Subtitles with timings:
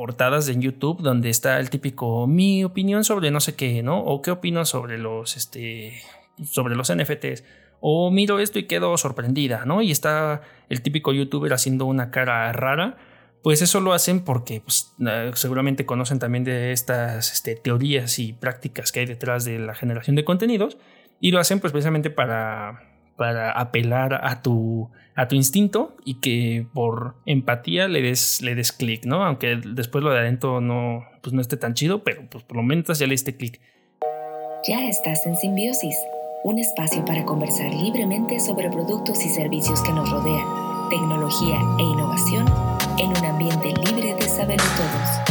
[0.00, 4.02] portadas en YouTube donde está el típico mi opinión sobre no sé qué, ¿no?
[4.02, 6.00] O qué opino sobre los, este,
[6.42, 7.44] sobre los NFTs.
[7.80, 9.82] O miro esto y quedo sorprendida, ¿no?
[9.82, 10.40] Y está
[10.70, 12.96] el típico youtuber haciendo una cara rara.
[13.42, 14.94] Pues eso lo hacen porque pues,
[15.34, 20.16] seguramente conocen también de estas este, teorías y prácticas que hay detrás de la generación
[20.16, 20.78] de contenidos.
[21.20, 22.89] Y lo hacen pues precisamente para,
[23.20, 28.72] para apelar a tu, a tu instinto y que por empatía le des, le des
[28.72, 29.22] clic, ¿no?
[29.26, 32.62] Aunque después lo de adentro no, pues no esté tan chido, pero pues por lo
[32.62, 33.60] menos ya le diste clic.
[34.66, 35.98] Ya estás en Simbiosis,
[36.44, 42.46] un espacio para conversar libremente sobre productos y servicios que nos rodean, tecnología e innovación
[42.96, 45.29] en un ambiente libre de saberlo todos.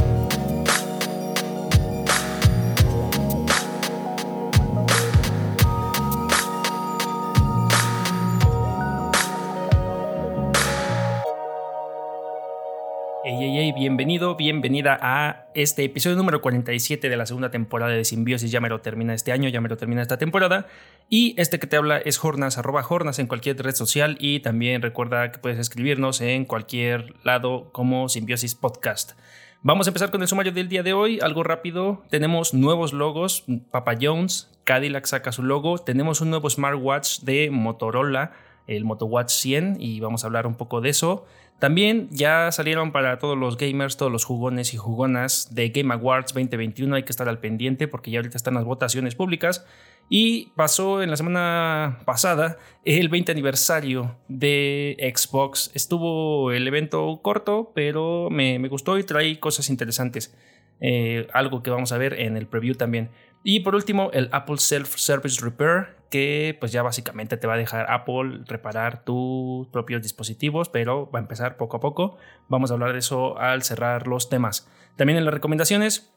[13.73, 18.51] Bienvenido, bienvenida a este episodio número 47 de la segunda temporada de Simbiosis.
[18.51, 20.67] Ya me lo termina este año, ya me lo termina esta temporada.
[21.09, 24.17] Y este que te habla es Jornas, arroba Jornas en cualquier red social.
[24.19, 29.13] Y también recuerda que puedes escribirnos en cualquier lado como Simbiosis Podcast.
[29.61, 32.03] Vamos a empezar con el sumario del día de hoy, algo rápido.
[32.09, 38.31] Tenemos nuevos logos, Papa Jones, Cadillac saca su logo, tenemos un nuevo smartwatch de Motorola,
[38.69, 41.25] el MotoWatch 100, y vamos a hablar un poco de eso.
[41.59, 46.33] También ya salieron para todos los gamers, todos los jugones y jugonas de Game Awards
[46.33, 46.95] 2021.
[46.95, 49.65] Hay que estar al pendiente porque ya ahorita están las votaciones públicas.
[50.07, 55.69] Y pasó en la semana pasada el 20 aniversario de Xbox.
[55.75, 60.33] Estuvo el evento corto, pero me, gustó y trae cosas interesantes.
[60.81, 63.09] Eh, algo que vamos a ver en el preview también.
[63.43, 67.57] Y por último, el Apple Self Service Repair, que pues ya básicamente te va a
[67.57, 72.17] dejar Apple reparar tus propios dispositivos, pero va a empezar poco a poco.
[72.47, 74.67] Vamos a hablar de eso al cerrar los temas.
[74.95, 76.11] También en las recomendaciones,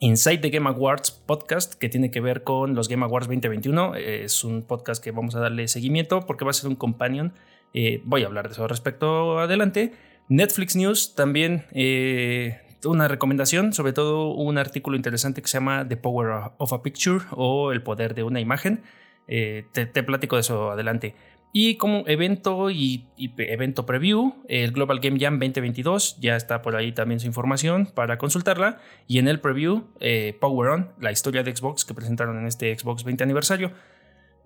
[0.00, 3.94] Inside the Game Awards podcast, que tiene que ver con los Game Awards 2021.
[3.94, 7.32] Es un podcast que vamos a darle seguimiento porque va a ser un companion.
[7.72, 9.92] Eh, voy a hablar de eso respecto adelante.
[10.28, 15.96] Netflix News también eh, una recomendación, sobre todo un artículo interesante que se llama The
[15.96, 18.82] Power of a Picture o El Poder de una Imagen.
[19.28, 21.14] Eh, te, platico de eso adelante.
[21.52, 26.92] Y como evento y, evento preview, el Global Game Jam 2022, ya está por ahí
[26.92, 28.78] también su información para consultarla.
[29.06, 32.76] Y en el preview, eh, Power On, la historia de Xbox que presentaron en este
[32.78, 33.72] Xbox 20 aniversario.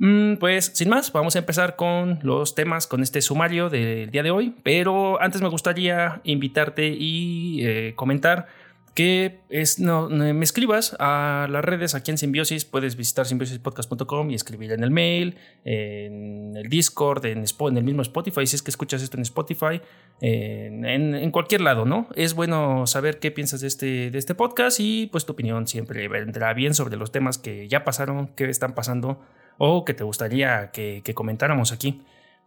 [0.00, 4.22] Mm, pues sin más, vamos a empezar con los temas, con este sumario del día
[4.22, 8.46] de hoy, pero antes me gustaría invitarte y eh, comentar
[8.94, 12.64] que es, no, me escribas a las redes aquí en Simbiosis.
[12.64, 18.00] Puedes visitar simbiosispodcast.com y escribir en el mail, en el Discord, en, en, el mismo
[18.00, 19.82] Spotify, si es que escuchas esto en Spotify,
[20.22, 22.08] en, en, cualquier lado, ¿no?
[22.16, 26.08] Es bueno saber qué piensas de este, de este podcast y pues tu opinión siempre
[26.08, 29.20] vendrá bien sobre los temas que ya pasaron, que están pasando
[29.62, 32.00] o que te gustaría que, comentáramos aquí.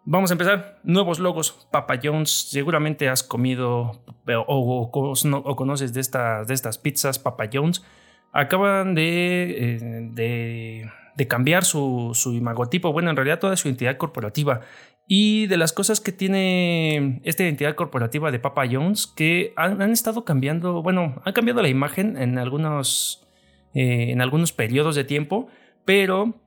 [0.04, 0.80] Vamos a empezar.
[0.84, 1.68] Nuevos logos.
[1.70, 2.50] Papa Jones.
[2.50, 4.04] Seguramente has comido
[4.48, 7.84] o, conoces de estas, de estas pizzas Papa Jones.
[8.32, 9.76] Acaban de,
[10.16, 12.92] eh, de, cambiar su, su imagotipo.
[12.92, 14.62] Bueno, en realidad toda su identidad corporativa.
[15.08, 20.26] Y de las cosas que tiene esta identidad corporativa de Papa Jones, que han, estado
[20.26, 23.28] cambiando, bueno, han cambiado la imagen en algunos,
[23.76, 25.48] eh, en algunos periodos de tiempo,
[25.86, 26.40] pero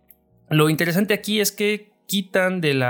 [0.48, 2.80] lo interesante aquí es que quitan del,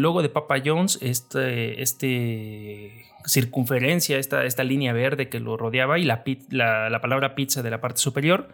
[0.00, 6.22] logo de Papa Jones este, este circunferencia, esta, línea verde que lo rodeaba y la,
[6.50, 8.48] la, palabra pizza de la parte superior.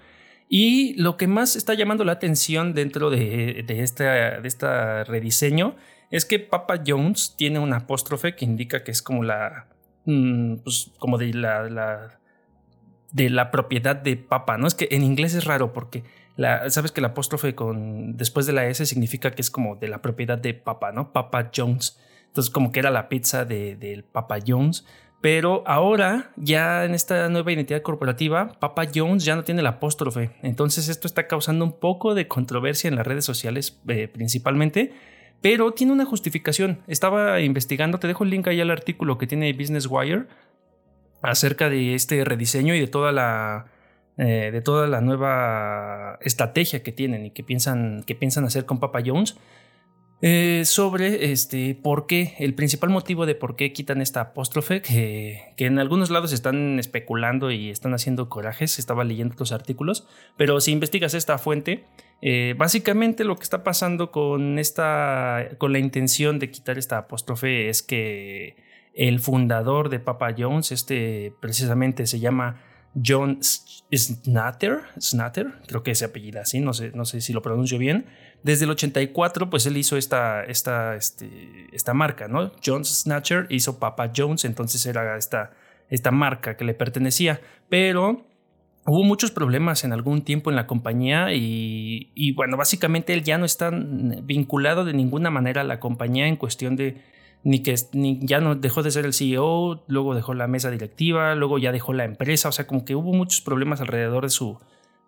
[0.48, 5.76] Y lo que más está llamando la atención dentro de, de, este rediseño
[6.10, 9.66] es que Papa Jones tiene un apóstrofe que indica que es como la.
[10.04, 12.19] Mm, pues como de la,
[13.12, 14.66] de la propiedad de Papa, ¿no?
[14.66, 16.02] Es que en inglés es raro porque
[16.68, 20.00] sabes que el apóstrofe con después de la S significa que es como de la
[20.00, 21.12] propiedad de Papa, ¿no?
[21.12, 21.98] Papa Jones.
[22.28, 24.86] Entonces como que era la pizza del de, Papa Jones.
[25.20, 30.31] Pero ahora, ya en esta nueva identidad corporativa, Papa Jones ya no tiene el apóstrofe.
[30.42, 34.92] Entonces esto está causando un poco de controversia en las redes sociales eh, principalmente.
[35.40, 36.81] Pero tiene una justificación.
[36.87, 40.26] Estaba investigando, te dejo el link ahí al artículo que tiene Business Wire
[41.22, 43.66] acerca de este rediseño y de toda la
[44.19, 48.78] eh, de toda la nueva estrategia que tienen y que piensan, que piensan hacer con
[48.78, 49.36] Papa Jones.
[50.24, 55.52] Eh, sobre este, por qué, el principal motivo de por qué quitan esta apóstrofe, que,
[55.56, 60.60] que, en algunos lados están especulando y están haciendo corajes, estaba leyendo otros artículos, pero
[60.60, 61.86] si investigas esta fuente,
[62.20, 67.68] eh, básicamente lo que está pasando con, esta, con la intención de quitar esta apóstrofe
[67.68, 68.54] es que
[68.94, 72.60] el fundador de Papa Jones, este precisamente se llama
[72.94, 77.78] John Snatter, Snatter, creo que ese apellido así, no sé, no sé si lo pronuncio
[77.78, 78.06] bien.
[78.42, 82.52] Desde el 84, pues él hizo esta, esta, este, esta marca, ¿no?
[82.64, 85.52] John Snatcher hizo Papa Jones, entonces era esta,
[85.88, 87.40] esta marca que le pertenecía.
[87.68, 88.26] Pero
[88.84, 93.38] hubo muchos problemas en algún tiempo en la compañía y, y, bueno, básicamente él ya
[93.38, 97.00] no está vinculado de ninguna manera a la compañía en cuestión de
[97.44, 97.74] ni que
[98.20, 101.92] ya no dejó de ser el CEO, luego dejó la mesa directiva, luego ya dejó
[101.92, 104.58] la empresa, o sea, como que hubo muchos problemas alrededor de su,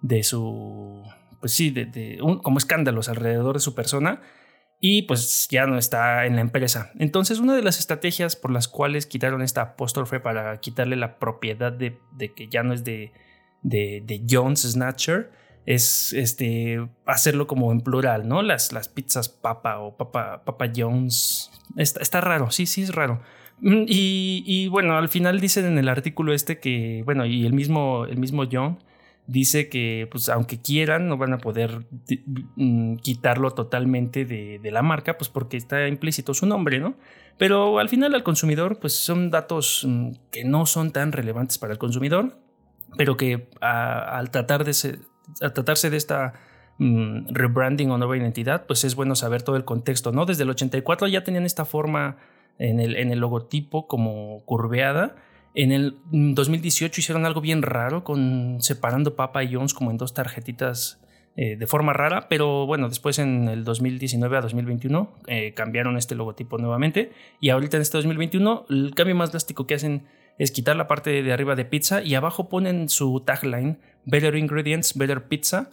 [0.03, 1.03] de su,
[1.41, 4.21] pues sí, de, como escándalos alrededor de su persona
[4.81, 6.91] y pues ya no está en la empresa.
[6.99, 11.73] Entonces, una de las estrategias por las cuales quitaron esta apóstrofe para quitarle la propiedad
[11.73, 13.13] de, de que ya no es de,
[13.63, 15.31] de, de Jones Snatcher,
[15.67, 18.43] es este hacerlo como en plural, ¿no?
[18.43, 21.51] Las, las pizzas Papa o Papa, Papa Jones.
[21.77, 23.21] Está, está raro, sí, sí es raro.
[23.61, 27.53] Mm, y, y, bueno, al final dicen en el artículo este que, bueno, y el
[27.53, 28.79] mismo, el mismo John
[29.27, 31.87] dice que, pues, aunque quieran, no van a poder
[32.57, 36.97] mm, quitarlo totalmente de, de, la marca, pues porque está implícito su nombre, ¿no?
[37.39, 41.73] Pero al final al consumidor, pues son datos mm, que no son tan relevantes para
[41.73, 42.39] el consumidor,
[42.97, 44.73] pero que al tratar de,
[45.33, 46.35] ser, a tratarse de esta
[46.79, 50.27] mm, rebranding o nueva identidad, pues es bueno saber todo el contexto, ¿no?
[50.27, 52.17] Desde el 84 ya tenían esta forma
[52.59, 55.17] en el, en el logotipo como curveada.
[55.55, 59.99] En el 2018 mm, hicieron algo bien raro con separando Papa y Jones como en
[59.99, 61.01] dos tarjetitas
[61.37, 66.15] eh, de forma rara, pero bueno, después en el 2019 a 2021 eh, cambiaron este
[66.15, 67.11] logotipo nuevamente
[67.41, 70.07] y ahorita en este 2021 el cambio más drástico que hacen
[70.39, 74.97] es quitar la parte de arriba de pizza y abajo ponen su tagline Better Ingredients,
[74.97, 75.71] Better Pizza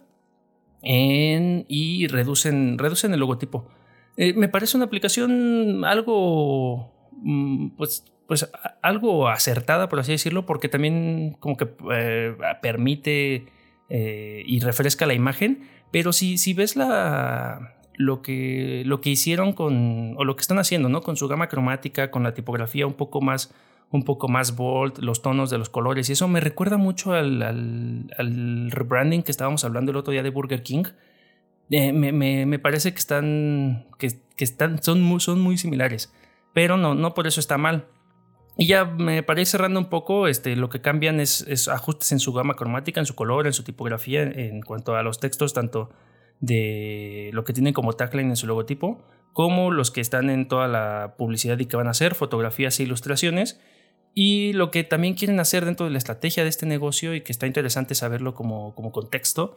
[0.82, 3.68] y reducen, reducen el logotipo.
[4.16, 8.50] Eh, me parece una aplicación algo, mm, pues, pues
[8.82, 13.46] algo acertada, por así decirlo, porque también como que eh, permite
[13.88, 19.52] eh, y refresca la imagen, pero si, si ves la, lo que, lo que hicieron
[19.52, 21.02] con, o lo que están haciendo, ¿no?
[21.02, 23.54] Con su gama cromática, con la tipografía un poco más
[23.92, 27.42] un poco más bold, los tonos de los colores, y eso me recuerda mucho al,
[27.42, 30.84] al, rebranding que estábamos hablando el otro día de Burger King.
[31.70, 36.12] Eh, me, me, me, parece que están, que, que, están, son muy, son muy similares,
[36.52, 37.86] pero no, no por eso está mal.
[38.56, 42.18] Y ya me parece cerrando un poco, este, lo que cambian es, es, ajustes en
[42.18, 45.90] su gama cromática, en su color, en su tipografía, en cuanto a los textos, tanto
[46.40, 49.02] de lo que tienen como tagline en su logotipo,
[49.32, 52.82] como los que están en toda la publicidad y que van a hacer, fotografías e
[52.82, 53.60] ilustraciones,
[54.14, 57.32] y lo que también quieren hacer dentro de la estrategia de este negocio y que
[57.32, 59.56] está interesante saberlo como, como contexto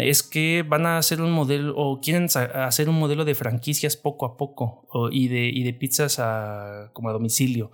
[0.00, 4.26] es que van a hacer un modelo o quieren hacer un modelo de franquicias poco
[4.26, 7.70] a poco y, de, y de pizzas a, como a domicilio.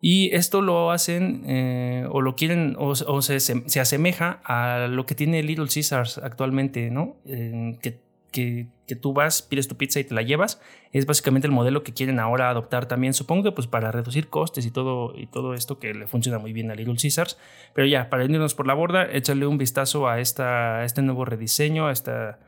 [0.00, 5.14] Y esto lo hacen eh, o lo quieren o, se, se, asemeja a lo que
[5.14, 7.16] tiene Little Caesars actualmente, ¿no?
[7.24, 8.05] que
[8.36, 10.60] que, tú vas, pides tu pizza y te la llevas,
[10.92, 14.66] es básicamente el modelo que quieren ahora adoptar también, supongo que pues para reducir costes
[14.66, 17.38] y todo, y todo esto que le funciona muy bien a Little Caesars.
[17.74, 21.88] Pero ya, para irnos por la borda, échale un vistazo a, esta, este nuevo rediseño,
[21.88, 22.38] a, esta,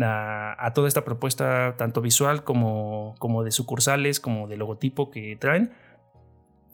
[0.00, 5.72] a, toda esta propuesta, tanto visual como, como de sucursales, como de logotipo que traen.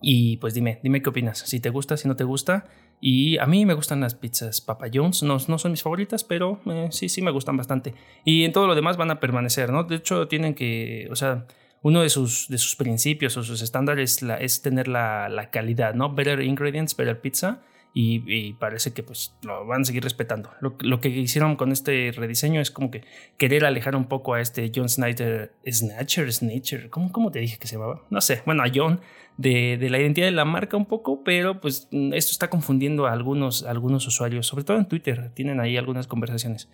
[0.02, 2.66] Y pues dime, dime qué opinas, si te gusta, si no te gusta.
[3.00, 6.60] Y a mí me gustan las pizzas Papa John's, no, no son mis favoritas, pero
[6.66, 7.94] eh, sí, sí me gustan bastante.
[8.24, 9.84] Y en todo lo demás van a permanecer, ¿no?
[9.84, 11.46] De hecho, tienen que, o sea,
[11.82, 15.94] uno de sus, de sus principios o sus estándares la, es tener la, la, calidad,
[15.94, 16.14] ¿no?
[16.14, 17.62] Better ingredients, better pizza.
[17.92, 20.52] Y, parece que pues lo van a seguir respetando.
[20.60, 23.02] Lo, lo, que hicieron con este rediseño es como que
[23.36, 27.66] querer alejar un poco a este John Snyder, Snatcher, Snatcher, ¿cómo, ¿cómo te dije que
[27.66, 28.02] se llamaba?
[28.08, 29.00] No sé, bueno, a John
[29.40, 33.12] de, la identidad de la marca un poco, pero pues mm, esto está confundiendo a
[33.12, 36.68] algunos, algunos usuarios, sobre todo en Twitter, tienen ahí algunas conversaciones.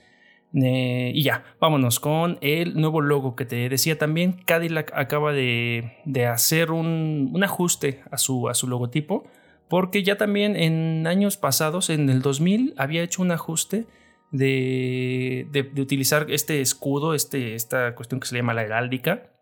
[0.54, 4.32] Eh, y ya, vámonos con el nuevo logo que te decía también.
[4.44, 9.24] Cadillac acaba de, de hacer un, un, ajuste a su, a su logotipo,
[9.68, 13.86] porque ya también en años pasados, en el 2000, había hecho un ajuste
[14.32, 19.35] de, de, de utilizar este escudo, este, esta cuestión que se llama la heráldica,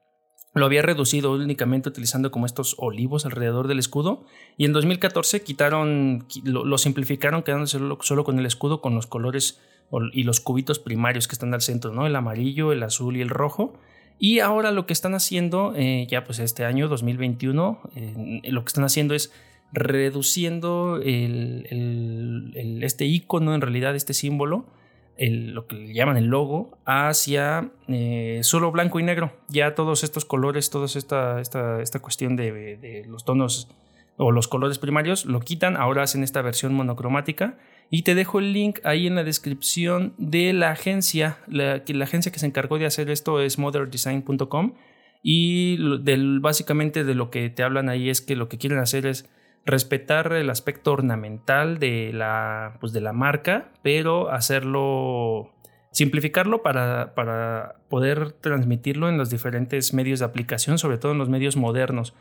[0.55, 4.25] lo había reducido únicamente utilizando como estos olivos alrededor del escudo
[4.57, 9.61] y en 2014 quitaron, lo, simplificaron quedándose solo, con el escudo con los colores
[10.13, 12.07] y los cubitos primarios que están al centro, ¿no?
[12.07, 13.75] El amarillo, el azul y el rojo.
[14.19, 18.69] Y ahora lo que están haciendo, eh, ya pues este año 2021, eh, lo que
[18.69, 19.33] están haciendo es
[19.73, 24.67] reduciendo este icono, en realidad este símbolo,
[25.19, 29.33] lo que le llaman el logo hacia eh, solo blanco y negro.
[29.49, 33.69] Ya todos estos colores, toda esta, esta, esta cuestión de, los tonos
[34.17, 37.59] o los colores primarios lo quitan, ahora hacen esta versión monocromática.
[37.91, 41.39] Y te dejo el link ahí en la descripción de la agencia.
[41.47, 44.75] La, agencia que se encargó de hacer esto es moderndesign.com.
[45.23, 49.07] Y del, básicamente de lo que te hablan ahí es que lo que quieren hacer
[49.07, 49.29] es
[49.67, 55.53] respetar el aspecto ornamental de la, pues de la marca, pero hacerlo,
[55.91, 61.29] simplificarlo para, para poder transmitirlo en los diferentes medios de aplicación, sobre todo en los
[61.29, 62.15] medios modernos.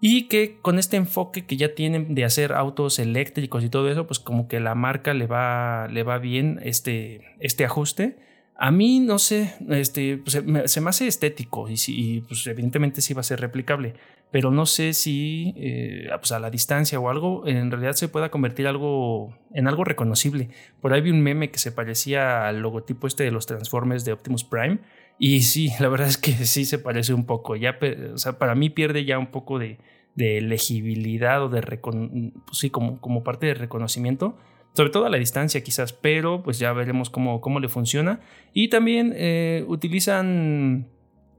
[0.00, 4.06] Y que con este enfoque que ya tienen de hacer autos eléctricos y todo eso,
[4.06, 8.18] pues como que la marca le va, le va bien este, este ajuste.
[8.56, 10.32] A mí, no sé, este, pues,
[10.70, 13.94] se, me, hace estético y, y pues evidentemente sí va a ser replicable
[14.34, 18.32] pero no sé si eh, pues a la distancia o algo en realidad se pueda
[18.32, 20.48] convertir algo en algo reconocible.
[20.80, 24.12] Por ahí vi un meme que se parecía al logotipo este de los Transformers de
[24.12, 24.80] Optimus Prime
[25.20, 27.54] y sí, la verdad es que sí se parece un poco.
[27.54, 27.78] Ya,
[28.12, 29.78] o sea, para mí pierde ya un poco de,
[30.16, 34.36] de legibilidad o de pues sí, como, como parte de reconocimiento
[34.74, 38.20] sobre todo a la distancia quizás, pero pues ya veremos cómo, cómo le funciona.
[38.52, 40.88] Y también eh, utilizan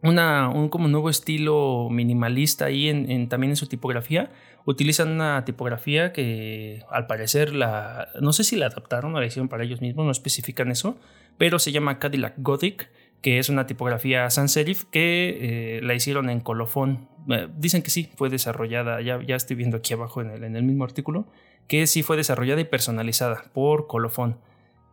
[0.01, 4.31] una, un como nuevo estilo minimalista ahí en, también en su tipografía.
[4.65, 9.49] Utilizan una tipografía que al parecer la, no sé si la adaptaron o la hicieron
[9.49, 10.97] para ellos mismos, no especifican eso,
[11.37, 12.89] pero se llama Cadillac Gothic,
[13.21, 17.09] que es una tipografía sans serif que eh, la hicieron en colofón.
[17.29, 20.55] Eh, dicen que sí, fue desarrollada, ya, ya estoy viendo aquí abajo en el, en
[20.55, 21.27] el mismo artículo,
[21.67, 24.38] que sí fue desarrollada y personalizada por colofón.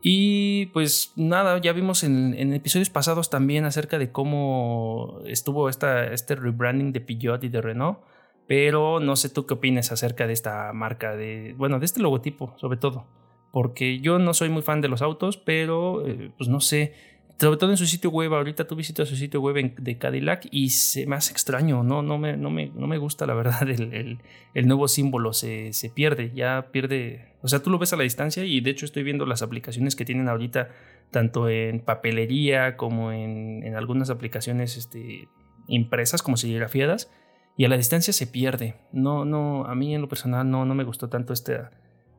[0.02, 6.34] Y pues nada, ya vimos en, episodios pasados también acerca de cómo estuvo esta, este
[6.34, 8.00] rebranding de Peugeot y de Renault.
[8.48, 12.54] Pero no sé tú qué opinas acerca de esta marca, de, bueno, de este logotipo
[12.56, 13.06] sobre todo.
[13.52, 16.94] Porque yo no soy muy fan de los autos, pero eh, pues no sé,
[17.42, 20.70] sobre todo en su sitio web, ahorita tú visitas su sitio web de Cadillac y
[20.70, 24.20] se me hace extraño, no, no, me, no, me, no me gusta la verdad el,
[24.54, 28.04] el, nuevo símbolo, se, se, pierde, ya pierde, o sea, tú lo ves a la
[28.04, 30.68] distancia y de hecho estoy viendo las aplicaciones que tienen ahorita,
[31.10, 35.28] tanto en papelería como en, en algunas aplicaciones este,
[35.66, 37.10] impresas como serigrafiadas,
[37.56, 40.76] y a la distancia se pierde, no, no, a mí en lo personal no, no
[40.76, 41.72] me gustó tanto esta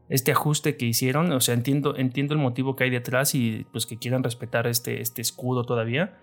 [0.10, 1.32] este ajuste que hicieron.
[1.32, 5.02] O sea, entiendo, entiendo el motivo que hay detrás y pues que quieran respetar este,
[5.02, 6.18] este escudo todavía.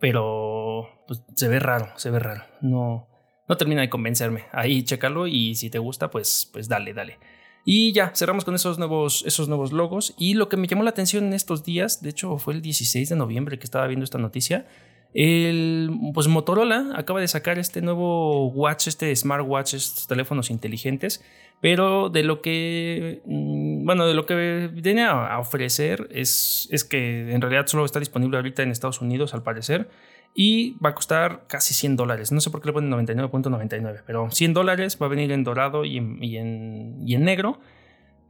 [0.00, 2.44] Pero pues, se ve raro, se ve raro.
[2.60, 3.08] No,
[3.48, 4.46] no termina de convencerme.
[4.52, 7.18] Ahí chécalo y si te gusta, pues, pues dale, dale.
[7.64, 10.14] Y ya, cerramos con esos nuevos, esos nuevos logos.
[10.18, 13.08] Y lo que me llamó la atención en estos días, de hecho fue el 16
[13.08, 14.66] de noviembre que estaba viendo esta noticia,
[15.14, 21.22] el, pues Motorola acaba de sacar este nuevo watch, este smartwatch, estos teléfonos inteligentes,
[21.60, 27.32] pero de lo que, mm, bueno, de lo que viene a ofrecer es, es que
[27.32, 29.88] en realidad solo está disponible ahorita en Estados Unidos al parecer
[30.34, 32.32] y va a costar casi 100 dólares.
[32.32, 35.84] No sé por qué le ponen 99.99, pero 100 dólares va a venir en dorado
[35.84, 37.60] y en, y en negro.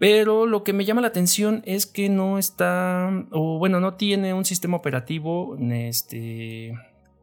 [0.02, 4.34] Pero lo que me llama la atención es que no está, o bueno, no tiene
[4.34, 6.74] un sistema operativo este,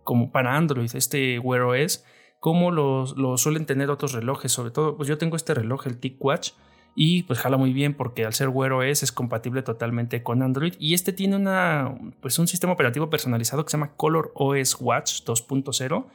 [0.06, 2.06] como para Android, este Wear OS,
[2.40, 3.06] como lo,
[3.36, 4.54] suelen tener otros relojes.
[4.54, 6.52] Sobre todo, pues yo tengo este reloj, el TicWatch,
[6.96, 10.76] y pues jala muy bien porque al ser Wear OS es compatible totalmente con Android.
[10.80, 15.24] Y este tiene una, pues un sistema operativo personalizado que se llama Color OS Watch
[15.26, 16.06] 2.0.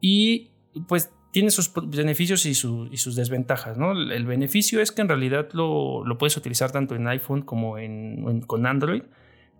[0.00, 0.52] Y
[0.86, 3.76] pues tiene sus beneficios y, sus desventajas.
[3.76, 3.92] ¿no?
[3.92, 8.64] El beneficio es que en realidad lo, puedes utilizar tanto en iPhone como en, con
[8.64, 9.02] Android.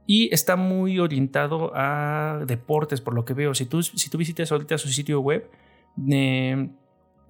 [0.07, 3.53] Y está muy orientado a deportes, por lo que veo.
[3.53, 5.51] Si tú, si tú visitas ahorita su sitio web,
[6.11, 6.71] eh,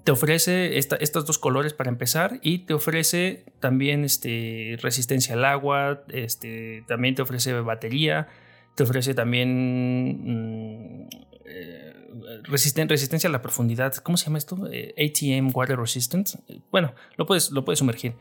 [0.05, 6.05] te ofrece estos dos colores para empezar y te ofrece también este, resistencia al agua,
[6.11, 8.29] este, también te ofrece batería,
[8.77, 11.09] te ofrece también mm,
[11.47, 11.86] eh,
[12.45, 13.95] resistencia a la profundidad.
[13.97, 14.69] ¿Cómo se llama esto?
[14.71, 16.39] Eh, ATM Water Resistance.
[16.71, 18.15] Bueno, lo puedes, lo puedes sumergir.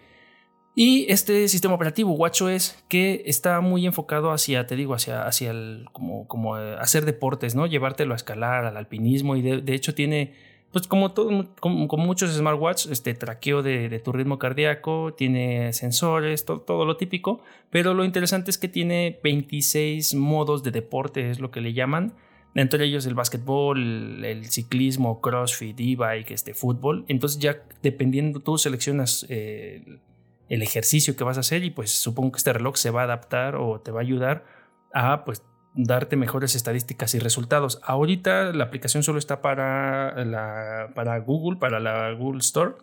[0.77, 5.85] Y este sistema operativo, WatchOS, que está muy enfocado hacia, te digo, hacia, hacia el,
[5.93, 7.65] como, como eh, hacer deportes, ¿no?
[7.65, 10.33] Llevártelo a escalar, al alpinismo, y de, hecho tiene,
[10.73, 16.83] pues como, todo, como, muchos smartwatches, este traqueo de, tu ritmo cardíaco, tiene sensores, todo
[16.83, 21.61] lo típico, pero lo interesante es que tiene 26 modos de deporte, es lo que
[21.61, 22.15] le llaman,
[22.55, 27.03] entre ellos el básquetbol, el ciclismo, crossfit, e-bike, este, fútbol.
[27.09, 29.99] Entonces ya dependiendo, tú seleccionas eh,
[30.47, 33.03] el ejercicio que vas a hacer y pues supongo que este reloj se va a
[33.03, 34.45] adaptar o te va a ayudar
[34.93, 35.43] a pues
[35.73, 37.81] darte mejores estadísticas y resultados.
[37.83, 42.75] Ahorita la aplicación solo está para, la, para Google, para la Google Store.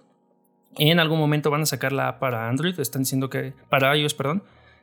[0.77, 4.43] En algún momento van a sacarla para Android, están diciendo que para iOS, perdón,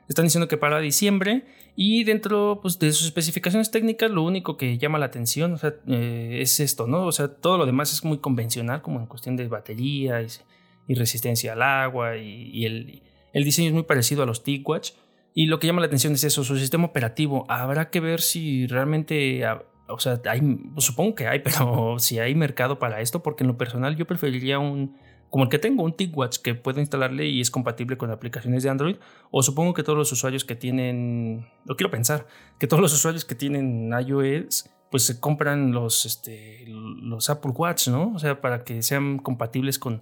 [0.10, 4.80] Están diciendo que para diciembre y dentro pues, de sus especificaciones técnicas lo único que
[4.80, 7.06] llama la atención eh, es esto, ¿no?
[7.06, 11.54] O sea, todo lo demás es muy convencional como en cuestión de batería y, resistencia
[11.54, 14.94] al agua y, el, el, diseño es muy parecido a los TicWatch.
[15.36, 17.46] Y lo que llama la atención es eso, su sistema operativo.
[17.48, 19.46] Habrá que ver si realmente
[19.88, 20.42] o sea, hay,
[20.78, 24.58] supongo que hay, pero si hay mercado para esto, porque en lo personal yo preferiría
[24.58, 24.98] un,
[25.30, 28.70] como el que tengo, un TicWatch que puedo instalarle y es compatible con aplicaciones de
[28.70, 28.96] Android,
[29.32, 32.26] o supongo que todos los usuarios que tienen, lo quiero pensar,
[32.58, 36.66] que todos los usuarios que tienen iOS, pues se compran los, este,
[37.30, 38.14] Apple Watch, ¿no?
[38.16, 40.02] O sea, para que sean compatibles con,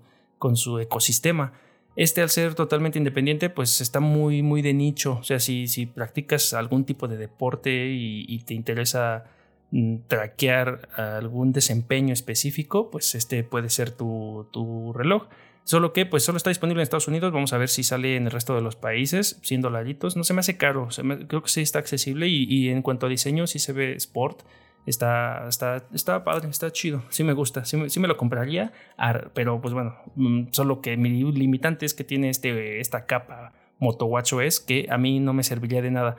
[0.54, 1.54] su ecosistema.
[1.96, 5.18] Este al ser totalmente independiente, pues está muy, muy de nicho.
[5.20, 9.26] O sea, si, practicas algún tipo de deporte y te interesa
[10.08, 15.28] traquear algún desempeño específico, pues este puede ser tu, reloj.
[15.64, 18.26] Solo que pues solo está disponible en Estados Unidos, vamos a ver si sale en
[18.26, 20.88] el resto de los países, 100 dolaritos, no se me hace caro,
[21.28, 24.44] creo que sí está accesible y, en cuanto a diseño sí se ve sport,
[24.86, 28.72] está, está, está padre, está chido, sí me gusta, sí, me lo compraría,
[29.34, 34.34] pero pues bueno, mm, solo que mi limitante es que tiene este, esta capa MotoWatch
[34.34, 36.18] OS que a mí no me serviría de nada.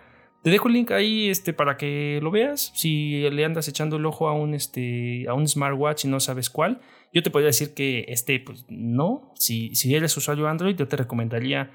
[0.49, 2.73] Te dejo el link ahí este, para que lo veas.
[2.75, 6.49] Si le andas echando el ojo a un, este, a un smartwatch y no sabes
[6.49, 6.81] cuál,
[7.13, 9.31] yo te podría decir que este, pues no.
[9.35, 11.71] Si, si eres usuario Android, yo te recomendaría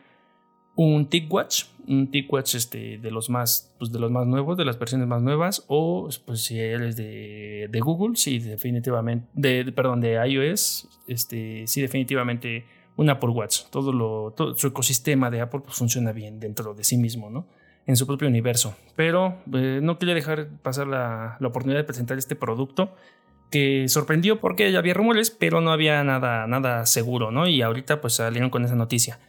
[0.75, 4.80] un TicWatch, un TicWatch este, de, los más, pues de los más nuevos, de las
[4.80, 10.13] versiones más nuevas, o pues si eres de, de Google, sí, definitivamente, de, perdón, de
[10.27, 12.65] iOS, este, sí, definitivamente
[12.98, 13.65] un Apple Watch.
[13.70, 17.46] Todo, lo, todo su ecosistema de Apple pues, funciona bien dentro de sí mismo, ¿no?
[17.86, 18.75] En su propio universo.
[18.96, 22.96] Pero eh, no quería dejar pasar la, oportunidad de presentar este producto
[23.52, 27.48] que sorprendió porque ya había rumores, pero no había nada, nada seguro, ¿no?
[27.48, 29.20] Y ahorita pues salieron con esa noticia.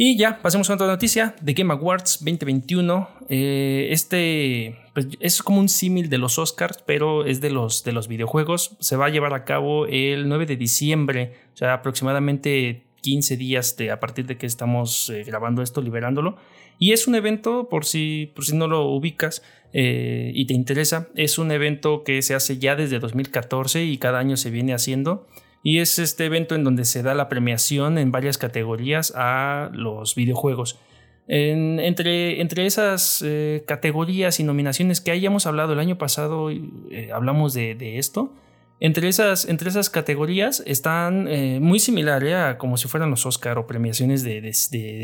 [0.00, 3.08] Y ya, pasemos a otra noticia de Game Awards 2021.
[3.28, 7.90] Eh, este pues, es como un símil de los Oscars, pero es de los, de
[7.90, 8.76] los videojuegos.
[8.78, 13.76] Se va a llevar a cabo el 9 de diciembre, o sea, aproximadamente 15 días
[13.76, 16.36] de, a partir de que estamos eh, grabando esto, liberándolo.
[16.78, 21.08] Y es un evento, por si, por si no lo ubicas eh, y te interesa,
[21.14, 25.26] es un evento que se hace ya desde 2014 y cada año se viene haciendo.
[25.62, 30.14] Y es este evento en donde se da la premiación en varias categorías a los
[30.14, 30.78] videojuegos.
[31.26, 37.54] entre, entre, esas eh, categorías y nominaciones que hayamos hablado el año pasado, eh, hablamos
[37.54, 38.32] de, esto.
[38.80, 41.28] Entre esas, entre esas categorías están
[41.60, 44.52] muy similares a como si fueran los Oscar o premiaciones de, de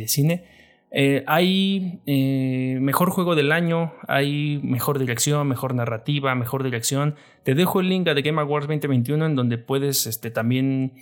[0.07, 0.45] cine
[0.97, 7.17] eh, hay eh, mejor juego del año, hay mejor dirección, mejor narrativa, mejor dirección.
[7.43, 10.93] Te dejo el link a Game Awards 2021 en donde puedes este, también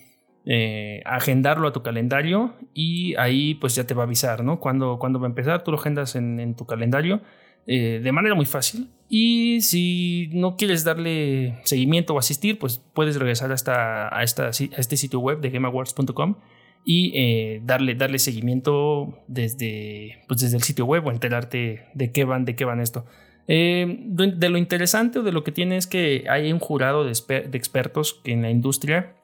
[0.47, 4.61] eh, agendarlo a tu calendario y ahí pues ya te va a avisar, ¿no?
[4.61, 7.21] Cuando, cuando va a empezar, tú lo agendas en, tu calendario
[7.66, 8.88] de manera muy fácil.
[9.09, 14.97] Y si no quieres darle seguimiento o asistir, pues puedes regresar hasta, a, a este
[14.97, 16.37] sitio web de gameawards.com
[16.85, 22.25] y eh, darle, darle seguimiento desde, pues desde el sitio web o enterarte de qué
[22.25, 23.05] van, de qué van esto.
[23.49, 27.11] Eh, de lo interesante o de lo que tiene es que hay un jurado de,
[27.11, 29.14] expertos en la industria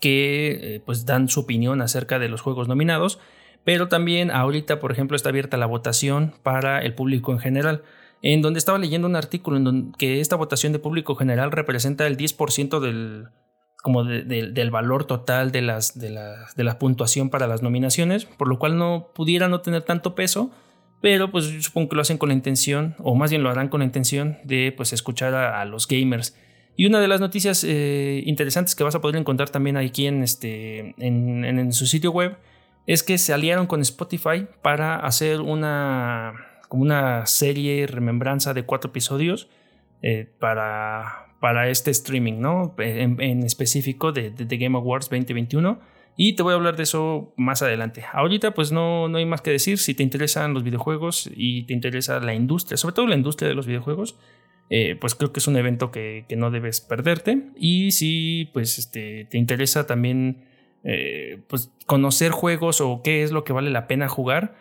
[0.00, 3.18] que eh, pues dan su opinión acerca de los juegos nominados,
[3.64, 7.82] pero también ahorita, por ejemplo, está abierta la votación para el público en general,
[8.22, 12.06] en donde estaba leyendo un artículo en donde que esta votación de público general representa
[12.06, 13.28] el 10% del,
[13.82, 18.48] como del valor total de, las, de, la, de la puntuación para las nominaciones, por
[18.48, 20.50] lo cual no pudiera no tener tanto peso,
[21.00, 23.80] pero pues supongo que lo hacen con la intención, o más bien lo harán con
[23.80, 26.36] la intención de pues escuchar a, los gamers.
[26.76, 30.22] Y una de las noticias eh, interesantes que vas a poder encontrar también aquí en,
[30.22, 32.36] este, en, en, su sitio web
[32.86, 36.34] es que se aliaron con Spotify para hacer una,
[36.68, 39.48] como una serie remembranza de cuatro episodios
[40.02, 42.74] eh, para, para este streaming, ¿no?
[42.78, 45.80] En, específico de, The Game Awards 2021.
[46.16, 48.04] Y te voy a hablar de eso más adelante.
[48.12, 49.78] Ahorita pues no, no hay más que decir.
[49.78, 53.54] Si te interesan los videojuegos y te interesa la industria, sobre todo la industria de
[53.54, 54.18] los videojuegos,
[54.70, 57.50] eh, pues creo que es un evento que, no debes perderte.
[57.56, 60.44] Y si pues este, te interesa también
[60.82, 64.56] eh, pues, conocer juegos o qué es lo que vale la pena jugar,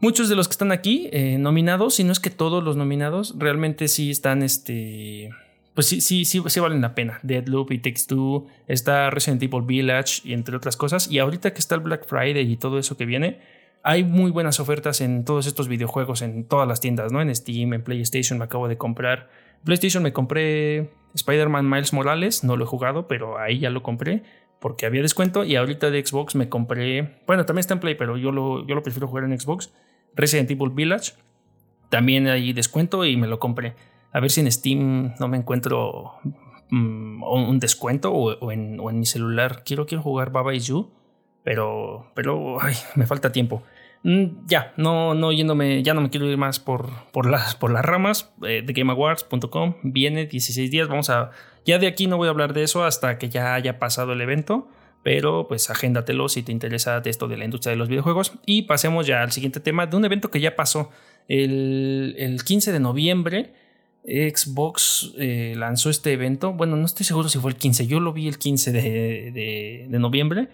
[0.00, 3.34] muchos de los que están aquí eh, nominados, si no es que todos los nominados,
[3.38, 5.30] realmente sí están este,
[5.76, 7.20] pues sí, sí, sí, sí valen la pena.
[7.22, 11.10] Deadloop y Takes Two, está Resident Evil Village y entre otras cosas.
[11.10, 13.40] Y ahorita que está el Black Friday y todo eso que viene,
[13.82, 17.20] hay muy buenas ofertas en todos estos videojuegos, en todas las tiendas, ¿no?
[17.20, 19.28] En Steam, en PlayStation me acabo de comprar.
[19.64, 24.22] PlayStation me compré Spider-Man Miles Morales, no lo he jugado, pero ahí ya lo compré
[24.60, 25.44] porque había descuento.
[25.44, 28.74] Y ahorita de Xbox me compré, bueno, también está en Play, pero yo lo, yo
[28.74, 29.74] lo prefiero jugar en Xbox.
[30.14, 31.12] Resident Evil Village.
[31.90, 33.74] También hay descuento y me lo compré.
[34.12, 36.14] A ver si en Steam no me encuentro
[36.70, 39.62] mm, un descuento o, en, mi celular.
[39.64, 40.90] Quiero, quiero jugar Baba Is You,
[41.42, 43.62] pero, pero ay, me falta tiempo.
[44.02, 47.72] Mm, ya, no, no yéndome, ya no me quiero ir más por, por, las, por
[47.72, 49.74] las ramas eh, GameAwards.com.
[49.82, 51.30] Viene 16 días, vamos a...
[51.64, 54.20] Ya de aquí no voy a hablar de eso hasta que ya haya pasado el
[54.20, 54.68] evento,
[55.02, 58.34] pero pues agéndatelo si te interesa de esto de la industria de los videojuegos.
[58.46, 60.90] Y pasemos ya al siguiente tema de un evento que ya pasó
[61.26, 63.54] el 15 de noviembre.
[64.06, 66.52] Xbox eh, lanzó este evento.
[66.52, 67.86] Bueno, no estoy seguro si fue el 15.
[67.86, 70.48] Yo lo vi el 15 de, noviembre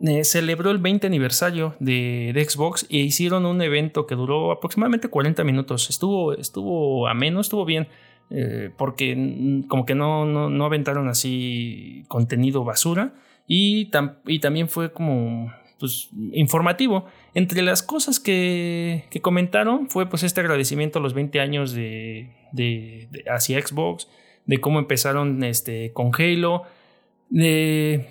[0.00, 5.44] eh, celebró el 20 aniversario de, Xbox e hicieron un evento que duró aproximadamente 40
[5.44, 5.90] minutos.
[5.90, 7.88] Estuvo, estuvo ameno, estuvo bien,
[8.30, 13.14] eh, porque como que no, no, aventaron así contenido basura
[13.46, 13.90] y,
[14.26, 17.04] y también fue como pues, informativo.
[17.34, 22.43] Entre las cosas que, que, comentaron fue pues este agradecimiento a los 20 años de,
[22.54, 24.08] de, hacia Xbox,
[24.46, 26.64] de cómo empezaron este, con Halo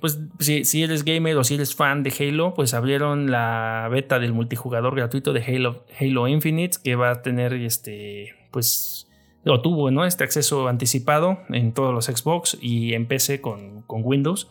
[0.02, 4.34] pues si, eres gamer o si eres fan de Halo, pues abrieron la beta del
[4.34, 9.10] multijugador gratuito de Halo, Halo Infinite, que va a tener este, pues,
[9.46, 10.06] o tuvo, ¿no?
[10.06, 14.50] Este acceso anticipado en todos los Xbox y en PC con, Windows.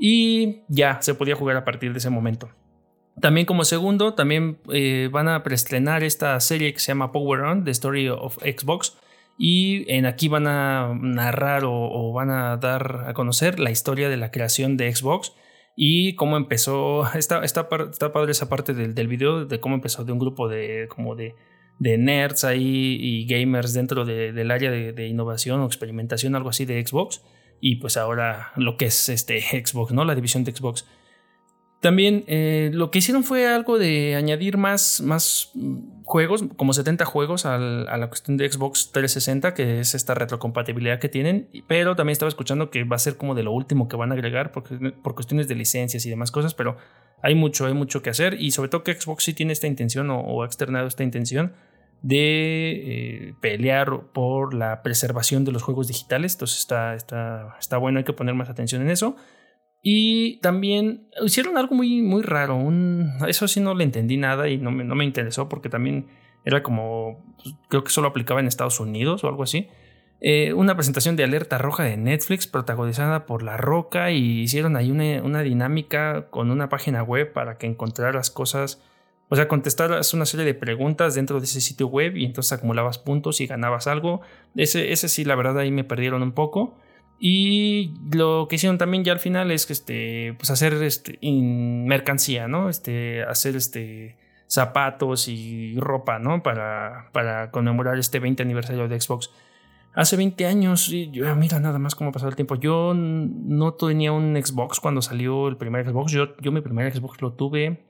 [0.00, 2.50] Y ya se podía jugar a partir de ese momento.
[3.20, 7.64] También como segundo, también eh, van a preestrenar esta serie que se llama Power On,
[7.64, 8.96] The Story of Xbox
[9.38, 14.16] y en aquí van a narrar o, van a dar a conocer la historia de
[14.16, 15.32] la creación de Xbox
[15.76, 17.06] y cómo empezó.
[17.14, 20.48] Está, está, está padre esa parte del, del, video de cómo empezó de un grupo
[20.48, 21.36] de como de,
[21.78, 26.84] nerds ahí y gamers dentro del área de, de, innovación o experimentación, algo así de
[26.84, 27.22] Xbox.
[27.60, 30.04] Y pues ahora lo que es este Xbox, ¿no?
[30.04, 30.84] La división de Xbox.
[31.80, 35.52] También eh, lo que hicieron fue algo de añadir más, más
[36.02, 41.08] juegos, como 70 juegos a la cuestión de Xbox 360, que es esta retrocompatibilidad que
[41.08, 44.10] tienen, pero también estaba escuchando que va a ser como de lo último que van
[44.10, 46.78] a agregar porque, por cuestiones de licencias y demás cosas, pero
[47.22, 48.34] hay mucho, hay mucho que hacer.
[48.40, 51.52] Y sobre todo que Xbox sí tiene esta intención o, ha externado esta intención
[52.02, 57.98] de eh, pelear por la preservación de los juegos digitales, entonces está, está, está bueno,
[57.98, 59.16] hay que poner más atención en eso.
[59.82, 62.60] Y también hicieron algo muy, muy raro.
[63.26, 66.08] Eso sí no le entendí nada y no me, no me interesó porque también
[66.44, 69.68] era como, pues, creo que solo aplicaba en Estados Unidos o algo así.
[70.20, 74.90] Eh, una presentación de alerta roja de Netflix protagonizada por La Roca y hicieron ahí
[74.90, 78.82] una, una, dinámica con una página web para que encontraras cosas,
[79.28, 82.98] o sea, contestaras una serie de preguntas dentro de ese sitio web y entonces acumulabas
[82.98, 84.20] puntos y ganabas algo.
[84.56, 86.76] Ese, ese sí, la verdad ahí me perdieron un poco.
[87.20, 92.46] Y lo que hicieron también ya al final es que este, pues hacer este, mercancía,
[92.46, 92.68] ¿no?
[92.68, 96.42] Este, hacer este, zapatos y ropa, ¿no?
[96.42, 99.30] Para, para conmemorar este 20 aniversario de Xbox.
[99.94, 102.54] Hace 20 años, y yo, mira nada más cómo ha pasado el tiempo.
[102.54, 106.12] Yo no tenía un Xbox cuando salió el primer Xbox.
[106.12, 107.82] Yo, yo mi primer Xbox lo tuve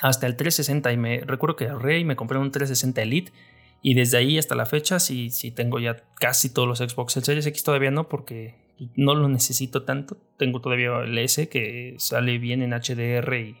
[0.00, 3.32] hasta el 360 y me recuerdo que ahorré y me compré un 360 Elite
[3.82, 7.16] y desde ahí hasta la fecha sí, sí tengo ya casi todos los Xbox.
[7.16, 8.54] El Series X todavía no porque
[8.96, 10.16] no lo necesito tanto.
[10.36, 13.56] Tengo todavía el S que sale bien en HDR y,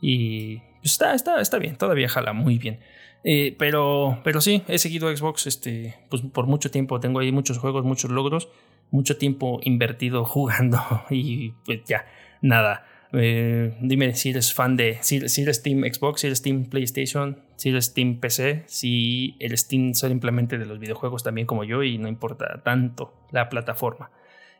[0.00, 2.80] y pues está, está, está bien, todavía jala muy bien.
[3.24, 7.00] Eh, pero, pero sí, he seguido Xbox este, pues por mucho tiempo.
[7.00, 8.48] Tengo ahí muchos juegos, muchos logros,
[8.90, 12.06] mucho tiempo invertido jugando y pues ya,
[12.40, 12.86] nada.
[13.14, 17.68] Eh, dime si eres fan de, si, eres Team Xbox, si eres Team PlayStation, si
[17.68, 22.08] eres Team PC, si eres Team simplemente de los videojuegos también como yo y no
[22.08, 24.10] importa tanto la plataforma.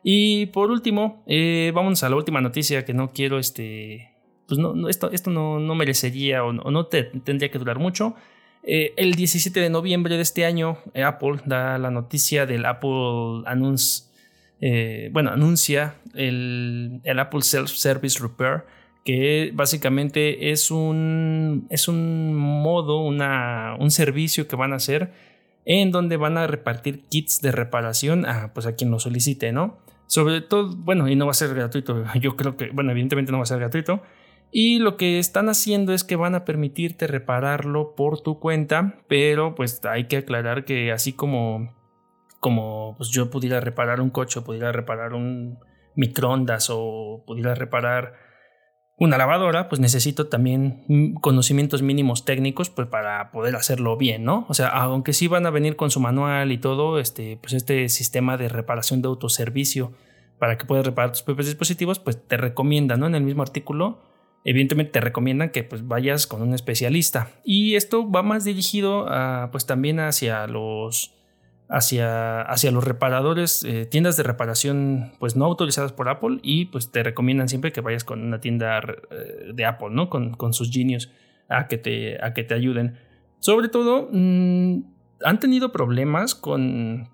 [0.03, 4.13] Y por último, eh, vamos a la última noticia que no quiero, este,
[4.47, 8.15] pues no, esto, esto no, no merecería o no, tendría que durar mucho.
[8.63, 14.13] Eh, el 17 de noviembre de este año, Apple da la noticia del Apple Announce
[14.65, 18.63] eh, bueno, anuncia el, Apple Self-Service Repair,
[19.03, 25.11] que básicamente es un, es un modo, una, un servicio que van a hacer
[25.65, 29.77] en donde van a repartir kits de reparación a, pues a quien lo solicite, ¿no?
[30.07, 33.39] Sobre todo, bueno, y no va a ser gratuito, yo creo que, bueno, evidentemente no
[33.39, 34.01] va a ser gratuito.
[34.51, 39.55] Y lo que están haciendo es que van a permitirte repararlo por tu cuenta, pero
[39.55, 41.73] pues hay que aclarar que así como
[42.39, 45.59] como pues yo pudiera reparar un coche, pudiera reparar un
[45.95, 48.15] microondas o pudiera reparar
[48.97, 54.45] una lavadora, pues necesito también conocimientos mínimos técnicos pues para poder hacerlo bien, ¿no?
[54.49, 57.89] O sea, aunque sí van a venir con su manual y todo, este, pues este
[57.89, 59.93] sistema de reparación de autoservicio
[60.37, 63.07] para que puedas reparar tus propios dispositivos, pues te recomienda, ¿no?
[63.07, 63.99] En el mismo artículo
[64.45, 67.29] evidentemente te recomiendan que pues vayas con un especialista.
[67.43, 71.13] Y esto va más dirigido a, pues también hacia los
[71.69, 76.91] hacia, hacia los reparadores, eh, tiendas de reparación pues no autorizadas por Apple y pues
[76.91, 80.09] te recomiendan siempre que vayas con una tienda eh, de Apple, ¿no?
[80.09, 81.11] Con, con, sus genios
[81.49, 82.97] a que te, a que te ayuden.
[83.39, 84.83] Sobre todo, mm,
[85.23, 87.09] han tenido problemas con,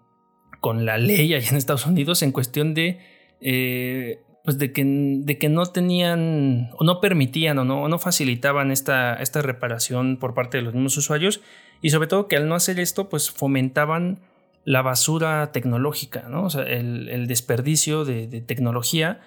[0.60, 3.00] con la ley allá en Estados Unidos en cuestión de...
[3.42, 8.72] Eh, pues de que, de que no tenían o no permitían o no, no facilitaban
[8.72, 11.42] esta, esta reparación por parte de los mismos usuarios
[11.82, 14.22] y sobre todo que al no hacer esto pues fomentaban
[14.70, 16.28] la basura tecnológica,
[16.68, 19.20] el, desperdicio de, tecnología,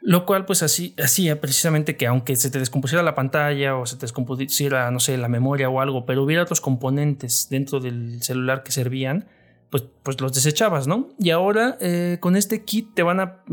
[0.00, 3.94] lo cual pues así hacía precisamente que aunque se te descompusiera la pantalla o se
[3.94, 8.64] te descompusiera, no sé, la memoria o algo, pero hubiera otros componentes dentro del celular
[8.64, 9.28] que servían,
[9.70, 11.10] pues, pues los desechabas, ¿no?
[11.20, 13.44] Y ahora eh, con este kit te van a,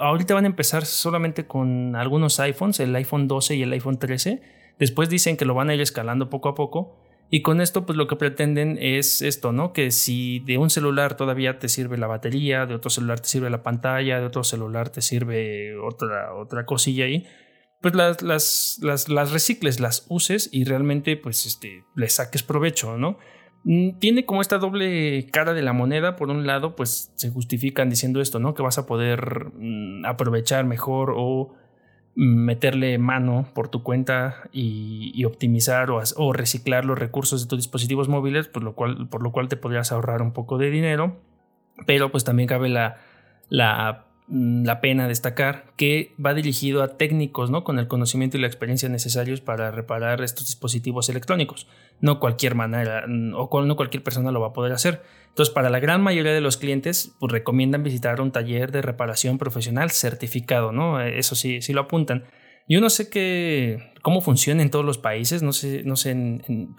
[0.00, 4.42] ahorita van a empezar solamente con algunos iPhones, el iPhone 12 y el iPhone 13,
[4.80, 6.96] después dicen que lo van a ir escalando poco a poco
[7.30, 9.72] y con esto, pues lo que pretenden es esto, ¿no?
[9.72, 13.50] Que si de un celular todavía te sirve la batería, de otro celular te sirve
[13.50, 17.26] la pantalla, de otro celular te sirve otra, otra cosilla ahí,
[17.82, 23.18] pues las, las, las, recicles, las uses y realmente, pues, este, le saques provecho, ¿no?
[23.64, 26.16] Mm, tiene como esta doble cara de la moneda.
[26.16, 28.54] Por un lado, pues se justifican diciendo esto, ¿no?
[28.54, 31.54] Que vas a poder mm, aprovechar mejor o
[32.20, 38.48] meterle mano por tu cuenta y, optimizar o, reciclar los recursos de tus dispositivos móviles,
[38.48, 41.16] por lo, cual, por lo cual te podrías ahorrar un poco de dinero.
[41.86, 42.96] Pero pues también cabe la,
[43.50, 47.64] la la pena destacar que va dirigido a técnicos ¿no?
[47.64, 51.66] con el conocimiento y la experiencia necesarios para reparar estos dispositivos electrónicos.
[52.00, 55.02] No cualquier manera mm, o no cualquier persona lo va a poder hacer.
[55.28, 59.38] Entonces, para la gran mayoría de los clientes, pues recomiendan visitar un taller de reparación
[59.38, 61.00] profesional certificado, ¿no?
[61.00, 62.24] Eso sí, sí lo apuntan.
[62.68, 66.14] Yo no sé qué, cómo funciona en todos los países, no sé, no sé,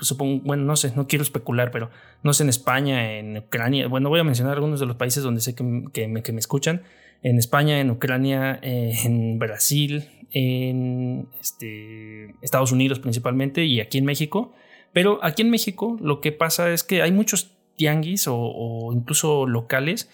[0.01, 1.89] supongo, bueno, no sé, no quiero especular, pero
[2.21, 5.41] no sé en España, en Ucrania, bueno, voy a mencionar algunos de los países donde
[5.41, 6.83] sé que, que me escuchan,
[7.23, 14.05] en España, en Ucrania, eh, en Brasil, en este, Estados Unidos principalmente y aquí en
[14.05, 14.53] México.
[14.93, 20.09] Pero aquí en México lo que pasa es que hay muchos tianguis o, incluso locales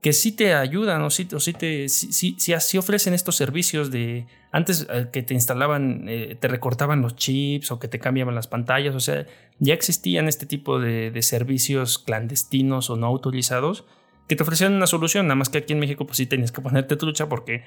[0.00, 5.22] que sí te ayudan o sí, te sí, ofrecen estos servicios de antes eh, que
[5.22, 9.26] te instalaban, eh, te recortaban los chips o que te cambiaban las pantallas, o sea,
[9.58, 13.86] ya existían este tipo de servicios clandestinos o no autorizados
[14.28, 16.60] que te ofrecían una solución, nada más que aquí en México pues sí tenías que
[16.60, 17.64] ponerte trucha porque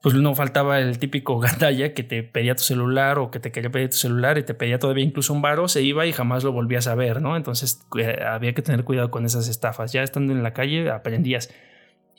[0.00, 3.70] pues no faltaba el típico gandalla que te pedía tu celular o que te quería
[3.70, 6.52] pedir tu celular y te pedía todavía incluso un varo, se iba y jamás lo
[6.52, 7.36] volvías a ver, ¿no?
[7.36, 9.92] Entonces eh, había que tener cuidado con esas estafas.
[9.92, 11.50] Ya estando en la calle aprendías.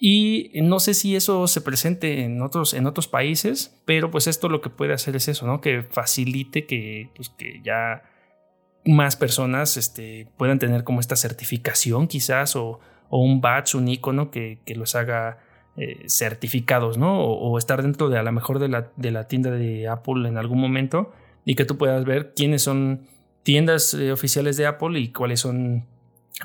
[0.01, 4.47] Y no sé si eso se presente en otros, en otros países, pero pues esto
[4.47, 5.59] lo que puede hacer es eso, ¿no?
[5.59, 8.03] Que facilite que, pues, que ya
[8.85, 14.31] más personas este, puedan tener como esta certificación quizás o, o un badge, un icono
[14.31, 15.39] que, los haga
[15.77, 17.23] eh, certificados, ¿no?
[17.23, 20.37] O, estar dentro de a lo mejor de la, de la, tienda de Apple en
[20.37, 21.11] algún momento
[21.45, 23.07] y que tú puedas ver quiénes son
[23.43, 25.85] tiendas eh, oficiales de Apple y cuáles son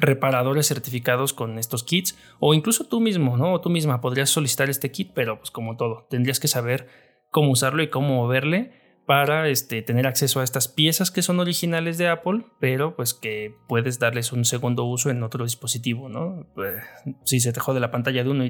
[0.01, 3.53] reparadores certificados con estos kits o incluso tú mismo, ¿no?
[3.53, 6.89] O tú misma podrías solicitar este kit, pero pues como todo, tendrías que saber
[7.31, 11.99] cómo usarlo y cómo moverle para este, tener acceso a estas piezas que son originales
[11.99, 16.47] de Apple, pero pues que puedes darles un segundo uso en otro dispositivo, ¿no?
[16.55, 16.83] Pues,
[17.25, 18.45] si se te jode la pantalla de uno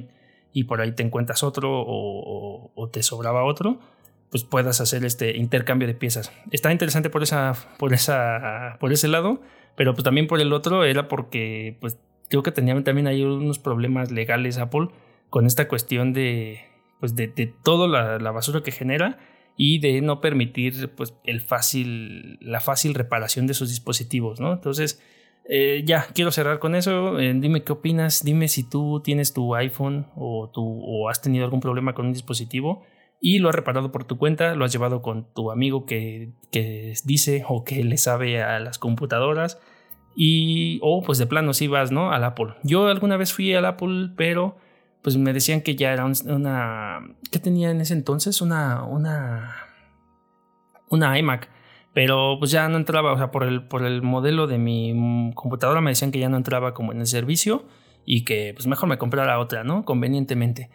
[0.53, 3.81] y, por ahí te encuentras otro o, te sobraba otro,
[4.31, 6.33] pues puedas hacer este intercambio de piezas.
[6.53, 9.41] Está interesante por, esa, por, esa, por ese lado,
[9.75, 13.59] pero pues también por el otro era porque pues creo que tenía también ahí unos
[13.59, 14.89] problemas legales Apple
[15.31, 16.61] con esta cuestión de
[17.01, 19.19] pues de, de toda la basura que genera
[19.57, 24.53] y de no permitir pues, el fácil, la fácil reparación de sus dispositivos, ¿no?
[24.53, 25.01] Entonces,
[25.49, 27.19] eh, ya, quiero cerrar con eso.
[27.19, 31.45] Eh, dime qué opinas, dime si tú tienes tu iPhone o, tu, o has tenido
[31.45, 32.85] algún problema con un dispositivo
[33.21, 36.95] y lo has reparado por tu cuenta, lo has llevado con tu amigo que, que
[37.05, 39.61] dice o que le sabe a las computadoras
[40.17, 42.11] y o pues de plano si vas, ¿no?
[42.13, 42.55] Al Apple.
[42.63, 44.57] Yo alguna vez fui al Apple, pero
[45.05, 47.01] pues me decían que ya era una...
[47.31, 48.41] ¿Qué tenía en ese entonces?
[48.41, 48.83] Una...
[48.83, 49.55] una
[50.89, 51.49] una iMac.
[51.93, 55.81] Pero pues ya no entraba, o sea, por el, por el modelo de mi computadora
[55.81, 57.67] me decían que ya no entraba como en el servicio
[58.05, 59.85] y que pues mejor me comprara otra, ¿no?
[59.85, 60.71] Convenientemente.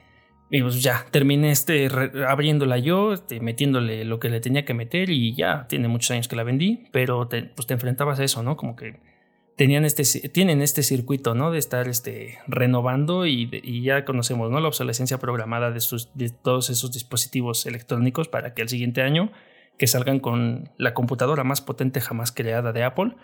[0.50, 1.90] Y pues ya, terminé este,
[2.28, 6.28] abriéndola yo, este, metiéndole lo que le tenía que meter y ya, tiene muchos años
[6.28, 8.56] que la vendí, pero pues te enfrentabas a eso, ¿no?
[8.56, 9.00] Como que
[9.60, 11.52] tenían este, tienen este circuito, ¿no?
[11.52, 14.62] De estar este, renovando y, ya conocemos, ¿no?
[14.62, 19.34] La obsolescencia programada de, sus, de todos esos dispositivos electrónicos para que al siguiente año
[19.78, 23.18] que salgan con la computadora más potente jamás creada de Apple,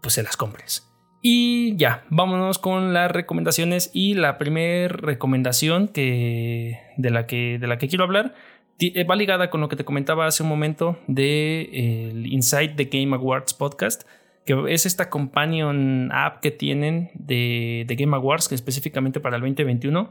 [0.00, 0.88] pues se las compres.
[1.22, 7.66] Y ya, vámonos con las recomendaciones y la primera recomendación que, de, la que, de
[7.66, 8.36] la que quiero hablar
[8.78, 12.84] eh, va ligada con lo que te comentaba hace un momento de el Inside the
[12.84, 14.04] Game Awards podcast
[14.44, 20.10] que es esta companion app que tienen de, Game Awards, que específicamente para el 2021,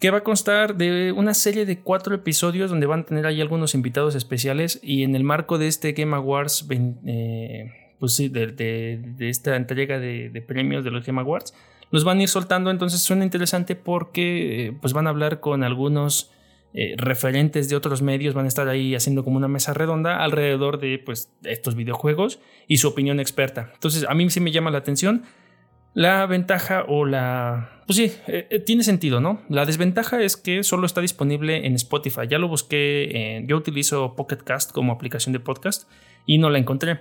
[0.00, 3.40] que va a constar de una serie de cuatro episodios donde van a tener ahí
[3.40, 6.66] algunos invitados especiales y en el marco de este Game Awards,
[7.06, 11.54] eh, pues sí, de, esta entrega de, premios de los Game Awards,
[11.92, 15.62] los van a ir soltando, entonces suena interesante porque eh, pues van a hablar con
[15.62, 16.32] algunos
[16.74, 20.80] eh, referentes de otros medios van a estar ahí haciendo como una mesa redonda alrededor
[20.80, 23.70] de pues, estos videojuegos y su opinión experta.
[23.74, 25.24] Entonces, a mí sí me llama la atención.
[25.92, 27.82] La ventaja o la...
[27.86, 29.42] Pues sí, eh, eh, tiene sentido, ¿no?
[29.50, 32.22] La desventaja es que solo está disponible en Spotify.
[32.26, 35.90] Ya lo busqué, yo utilizo Pocket Cast como aplicación de podcast
[36.24, 37.00] y no la encontré.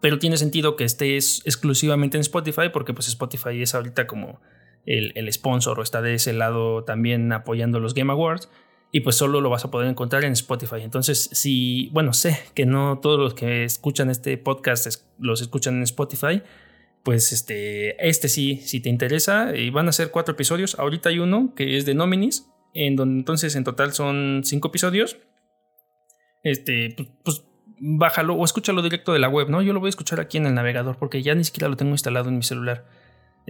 [0.00, 4.40] Pero tiene sentido que esté exclusivamente en Spotify porque pues Spotify es ahorita como
[4.86, 8.48] el, el sponsor o está de ese lado también apoyando los Game Awards
[8.90, 10.82] y pues solo lo vas a poder encontrar en Spotify.
[10.82, 15.82] Entonces, si, bueno, sé que no todos los que escuchan este podcast los escuchan en
[15.82, 16.42] Spotify,
[17.02, 20.78] pues este, este sí, si te interesa, y van a ser cuatro episodios.
[20.78, 25.18] Ahorita hay uno que es de Nominis, en donde entonces en total son cinco episodios.
[26.42, 27.42] Este, pues, pues
[27.80, 29.62] bájalo o escúchalo directo de la web, ¿no?
[29.62, 31.92] Yo lo voy a escuchar aquí en el navegador porque ya ni siquiera lo tengo
[31.92, 32.86] instalado en mi celular.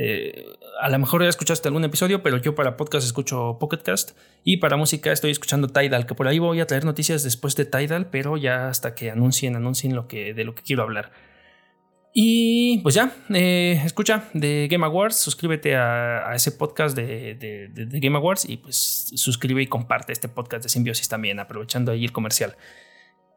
[0.00, 0.46] Eh,
[0.80, 4.76] a lo mejor ya escuchaste algún episodio, pero yo para podcast escucho Pocketcast y para
[4.76, 8.36] música estoy escuchando Tidal, que por ahí voy a traer noticias después de Tidal, pero
[8.36, 11.10] ya hasta que anuncien, anuncien lo que, de lo que quiero hablar.
[12.14, 18.16] Y pues ya, eh, escucha de Game Awards, suscríbete a, ese podcast de, de, Game
[18.16, 22.56] Awards y pues suscribe y comparte este podcast de Simbiosis también, aprovechando ahí el comercial.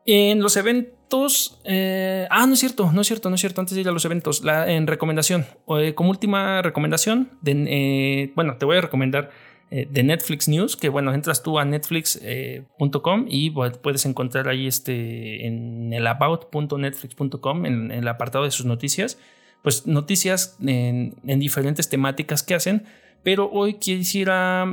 [0.05, 1.59] En los eventos.
[1.65, 3.61] Eh, ah, no es cierto, no es cierto, no es cierto.
[3.61, 5.45] Antes de ir a los eventos, la, en recomendación,
[5.77, 9.29] eh, como última recomendación, eh, bueno, te voy a recomendar
[9.71, 15.93] de Netflix News, que bueno, entras tú a netflix.com y puedes encontrar ahí este, en
[15.93, 19.17] el about.netflix.com, en, el apartado de sus noticias,
[19.63, 22.83] pues noticias en, diferentes temáticas que hacen.
[23.23, 24.65] Pero hoy quisiera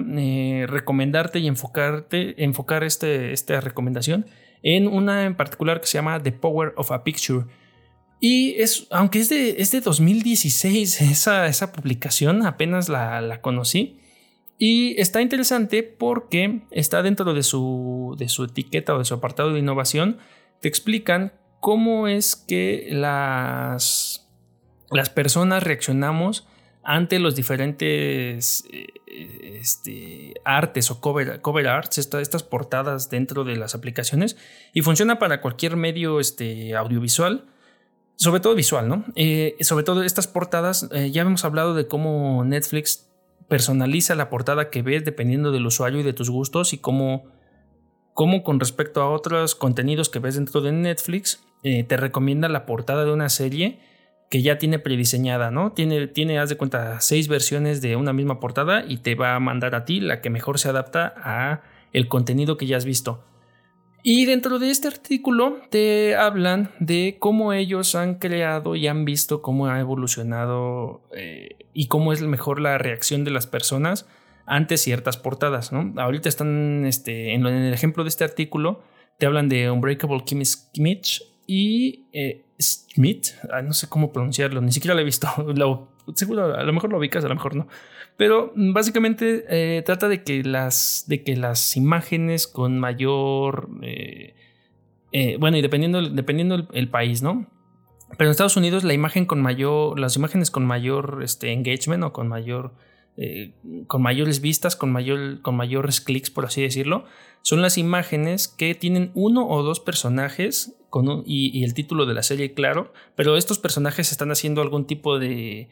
[0.67, 4.27] recomendarte y enfocarte, enfocar este, esta recomendación
[4.63, 7.47] en una en particular que se llama The Power of a Picture.
[8.21, 14.01] Y es, aunque es de, es de 2016 esa, esa publicación, apenas la, la, conocí.
[14.59, 19.53] Y está interesante porque está dentro de su, de su etiqueta o de su apartado
[19.53, 20.19] de innovación.
[20.61, 24.29] Te explican cómo es que las,
[24.91, 26.49] las personas reaccionamos
[26.89, 28.87] ante los diferentes eh,
[29.61, 34.39] este, artes o cover, arts, estas portadas dentro de las aplicaciones,
[34.73, 37.45] y funciona para cualquier medio este, audiovisual,
[38.17, 39.05] sobre todo visual, ¿no?
[39.17, 43.07] Eh, sobre todo estas portadas, eh, ya hemos hablado de cómo Netflix
[43.49, 47.27] personaliza la portada que ves dependiendo del usuario y de tus gustos y cómo,
[48.15, 53.05] cómo con respecto a otros contenidos que ves dentro de Netflix, te recomienda la portada
[53.05, 53.81] de una serie
[54.29, 55.73] que ya tiene prediseñada, ¿no?
[55.73, 59.41] Tiene, tiene, haz de cuenta, seis versiones de una misma portada y te va a
[59.41, 61.63] mandar a ti la que mejor se adapta a
[61.93, 63.25] el contenido que ya has visto.
[64.03, 69.43] Y dentro de este artículo te hablan de cómo ellos han creado y han visto
[69.43, 74.07] cómo ha evolucionado eh, y cómo es mejor la reacción de las personas
[74.47, 76.01] ante ciertas portadas, ¿no?
[76.01, 78.83] Ahorita están, este, en, el ejemplo de este artículo,
[79.19, 81.07] te hablan de Unbreakable Kimmy Schmidt
[81.49, 85.27] y eh, Smith, ah, no sé cómo pronunciarlo, ni siquiera lo he visto.
[86.15, 87.67] seguro, a lo mejor lo ubicas, a lo mejor no.
[88.19, 93.71] Pero básicamente eh, trata de que las, de que las imágenes con mayor.
[93.83, 94.35] Eh,
[95.13, 97.47] eh, bueno, y dependiendo, dependiendo el, país, ¿no?
[98.17, 99.99] Pero en Estados Unidos la imagen con mayor.
[99.99, 102.75] Las imágenes con mayor este, engagement o con mayor.
[103.87, 107.05] con mayores vistas, con, mayor, con mayores clics, por así decirlo,
[107.43, 110.78] son las imágenes que tienen uno o dos personajes
[111.27, 115.69] y, el título de la serie, claro, pero estos personajes están haciendo algún tipo de,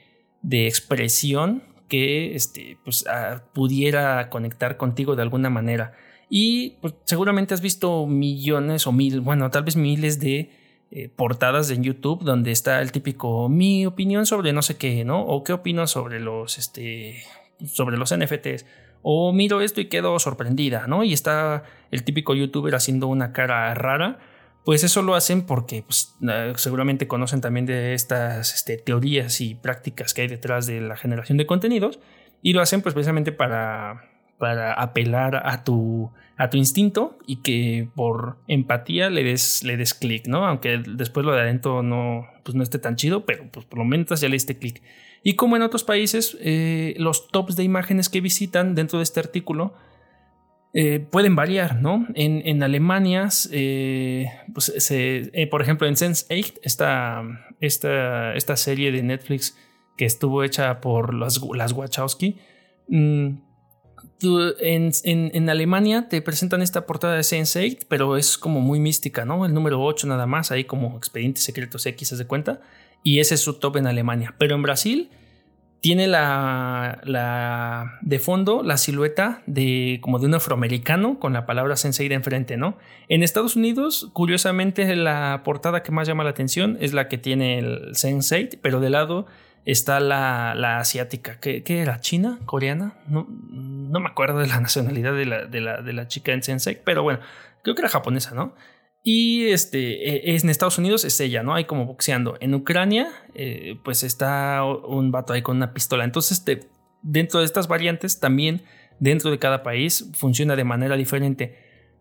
[0.51, 5.93] expresión que este, pues, ah, pudiera conectar contigo de alguna manera.
[6.29, 10.51] Y pues, seguramente has visto millones o mil, bueno, tal vez miles de
[10.91, 15.21] eh, portadas en YouTube donde está el típico mi opinión sobre no sé qué, ¿no?
[15.23, 17.23] O qué opino sobre los, este,
[17.67, 18.67] sobre los NFTs.
[19.03, 21.05] O miro esto y quedo sorprendida, ¿no?
[21.05, 24.19] Y está el típico youtuber haciendo una cara rara
[24.67, 26.17] pues eso lo hacen porque pues,
[26.57, 31.39] seguramente conocen también de estas este, teorías y prácticas que hay detrás de la generación
[31.39, 32.01] de contenidos
[32.43, 37.89] y lo hacen pues precisamente para, para apelar a tu, a tu instinto y que
[37.95, 40.45] por empatía le des, le des clic, ¿no?
[40.45, 43.85] Aunque después lo de adentro no, pues no esté tan chido, pero pues por lo
[43.85, 44.83] menos ya le diste clic.
[45.23, 49.21] Y como en otros países, eh, los tops de imágenes que visitan dentro de este
[49.21, 49.75] artículo
[50.79, 52.07] eh, pueden variar, ¿no?
[52.13, 59.57] En, Alemania, eh, pues, eh, por ejemplo, en Sense8, esta, serie de Netflix
[59.97, 62.37] que estuvo hecha por las, las Wachowski,
[62.89, 63.29] mm,
[64.61, 69.47] en, en, Alemania te presentan esta portada de Sense8, pero es como muy mística, ¿no?
[69.47, 72.61] El número 8 nada más, ahí como Expedientes Secretos X, se de cuenta?
[73.03, 74.35] Y ese es su top en Alemania.
[74.37, 75.09] Pero en Brasil
[75.81, 81.77] tiene la, la, de fondo la silueta de como de un afroamericano con la palabra
[81.77, 82.77] Sensei de enfrente, ¿no?
[83.09, 87.59] En Estados Unidos, curiosamente, la portada que más llama la atención es la que tiene
[87.59, 89.27] el Sensei, pero de lado
[89.65, 91.39] está la, la asiática.
[91.41, 92.01] ¿Qué, era?
[92.01, 92.39] ¿China?
[92.47, 92.95] ¿Coreana?
[93.07, 97.21] No, me acuerdo de la nacionalidad de la, de la chica en Sensei, pero bueno,
[97.63, 98.55] creo que era japonesa, ¿no?
[99.09, 101.55] Y este, e, en Estados Unidos es ella, ¿no?
[101.55, 102.37] Hay como boxeando.
[102.41, 106.03] En Ucrania, eh, pues está un vato ahí con una pistola.
[106.03, 106.45] Entonces,
[107.03, 108.63] dentro de estas variantes, también
[108.99, 111.57] dentro de cada país funciona de manera diferente.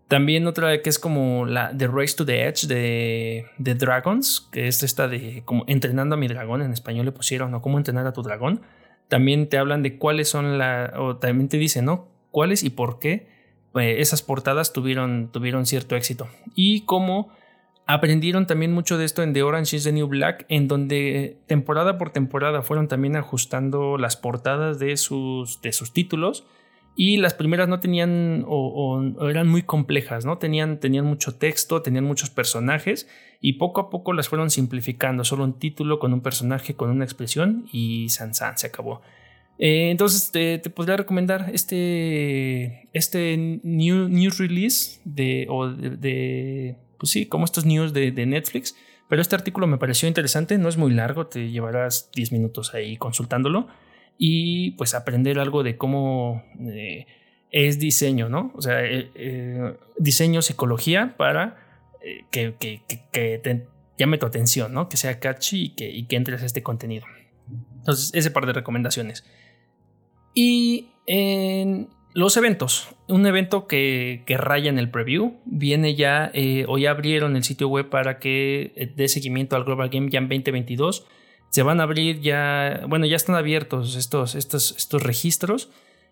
[0.07, 4.67] También otra que es como la The Race to the Edge de, de Dragons, que
[4.67, 7.61] es esta de como entrenando a mi dragón, en español le pusieron, ¿no?
[7.61, 8.63] Cómo entrenar a tu dragón.
[9.09, 12.07] También te hablan de cuáles son la, o también te dicen, ¿no?
[12.31, 13.34] Cuáles y por qué
[13.75, 16.27] eh, esas portadas tuvieron, tuvieron cierto éxito.
[16.55, 17.31] Y como
[17.85, 21.97] aprendieron también mucho de esto en The Orange is the New Black, en donde temporada
[21.97, 26.45] por temporada fueron también ajustando las portadas de sus, de sus títulos.
[26.97, 30.37] Y las primeras no tenían o, eran muy complejas, ¿no?
[30.37, 33.09] Tenían, tenían mucho texto, tenían muchos personajes
[33.41, 35.25] y poco a poco las fueron simplificando.
[35.25, 39.01] Solo un título con un personaje, con una expresión y San San se acabó.
[39.57, 47.25] Eh, entonces te, podría recomendar este, este new, news release de, o de, pues sí,
[47.25, 48.75] como estos news de, Netflix.
[49.07, 52.97] Pero este artículo me pareció interesante, no es muy largo, te llevarás 10 minutos ahí
[52.97, 53.67] consultándolo
[54.17, 57.05] y pues aprender algo de cómo eh,
[57.51, 58.51] es diseño, ¿no?
[58.55, 61.57] O sea, eh, diseño, psicología para
[62.31, 62.55] que,
[63.11, 64.89] te llame tu atención, ¿no?
[64.89, 67.05] Que sea catchy y que, y que entres a este contenido.
[67.77, 69.23] Entonces, ese par de recomendaciones.
[70.35, 76.77] Y en los eventos, un evento que, raya en el preview, viene ya, eh, o
[76.77, 81.05] ya abrieron el sitio web para que eh, dé seguimiento al Global Game Jam 2022.
[81.49, 85.71] Se van a abrir ya, bueno, ya están abiertos estos, estos, estos registros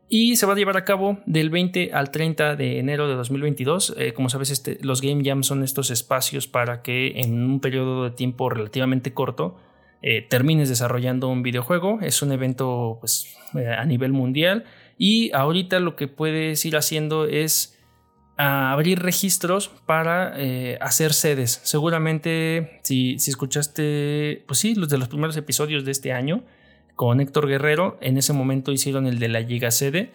[0.10, 3.96] y se va a llevar a cabo del 20 al 30 de enero de 2022.
[3.98, 8.04] Eh, como sabes, este, los Game Jam son estos espacios para que en un periodo
[8.04, 9.58] de tiempo relativamente corto
[10.06, 12.00] eh, termines desarrollando un videojuego.
[12.02, 14.66] Es un evento pues, eh, a nivel mundial
[14.98, 17.80] y ahorita lo que puedes ir haciendo es
[18.38, 21.62] ah, abrir registros para eh, hacer sedes.
[21.64, 26.44] Seguramente si, si, escuchaste, pues sí, los de los primeros episodios de este año
[26.96, 30.12] con Héctor Guerrero, en ese momento hicieron el de la Giga Sede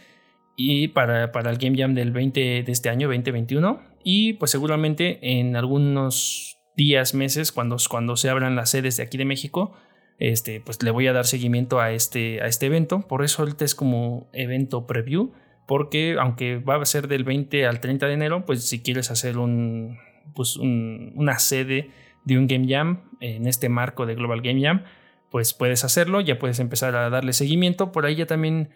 [0.55, 3.81] y para, para el Game Jam del 20 de este año, 2021.
[4.05, 9.19] Y pues seguramente en algunos días, meses, cuando, cuando se abran las sedes de aquí
[9.19, 9.73] de México,
[10.19, 13.01] este, pues le voy a dar seguimiento a este, a este evento.
[13.01, 15.33] Por eso ahorita es como evento preview,
[15.67, 19.39] porque aunque va a ser del 20 al 30 de enero, pues si quieres hacer
[19.39, 19.99] un,
[20.35, 21.91] pues una sede
[22.25, 24.85] de un Game Jam en este marco de Global Game Jam,
[25.31, 27.91] pues puedes hacerlo, ya puedes empezar a darle seguimiento.
[27.91, 28.71] Por ahí ya también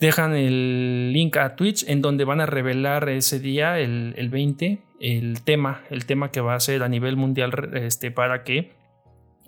[0.00, 4.78] dejan el link a Twitch en donde van a revelar ese día, el, el 20,
[5.00, 8.72] el tema, el tema que va a ser a nivel mundial este, para que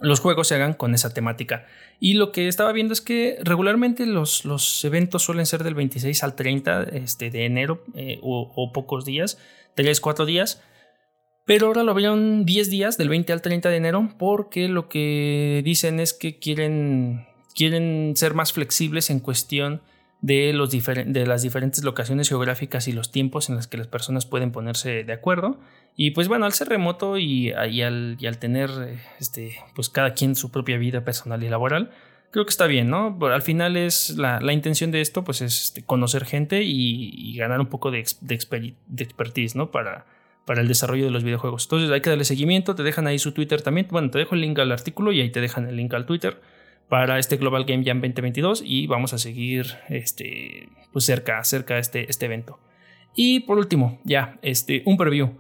[0.01, 1.66] los juegos se hagan con esa temática.
[2.01, 6.24] Y lo que estaba viendo es que regularmente los, los eventos suelen ser del 26
[6.24, 9.38] al 30 este, de enero eh, o, pocos días,
[9.74, 10.62] 3, 4 días.
[11.44, 15.62] Pero ahora lo abrieron 10 días, del 20 al 30 de enero, porque lo que
[15.64, 19.82] dicen es que quieren, quieren ser más flexibles en cuestión
[20.22, 24.26] de, los de las diferentes locaciones geográficas y los tiempos en los que las personas
[24.26, 25.58] pueden ponerse de acuerdo.
[25.96, 28.70] Y pues bueno, al ser remoto y, al, y al, tener
[29.18, 31.90] este, pues cada quien su propia vida personal y laboral,
[32.30, 33.18] creo que está bien, ¿no?
[33.22, 37.60] al final es la, la, intención de esto, pues es este, conocer gente y, ganar
[37.60, 39.70] un poco de, de, expertise, ¿no?
[39.70, 40.06] Para,
[40.44, 41.64] para el desarrollo de los videojuegos.
[41.64, 43.88] Entonces hay que darle seguimiento, te dejan ahí su Twitter también.
[43.90, 46.40] Bueno, te dejo el link al artículo y ahí te dejan el link al Twitter
[46.91, 52.11] para este Global Game Jam 2022 y vamos a seguir este, pues cerca, cerca este,
[52.11, 52.59] este evento.
[53.14, 55.30] Y por último, ya, este, un preview.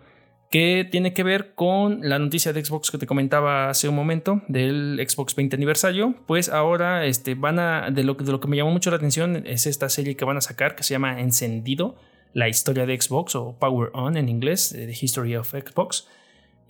[0.48, 4.42] que tiene que ver con la noticia de Xbox que te comentaba hace un momento
[4.48, 6.14] del Xbox 20 aniversario.
[6.26, 9.44] Pues ahora este, van a, de lo, de lo que me llamó mucho la atención
[9.44, 11.96] es esta serie que van a sacar que se llama Encendido,
[12.32, 16.06] la historia de Xbox o Power On en inglés, The History of Xbox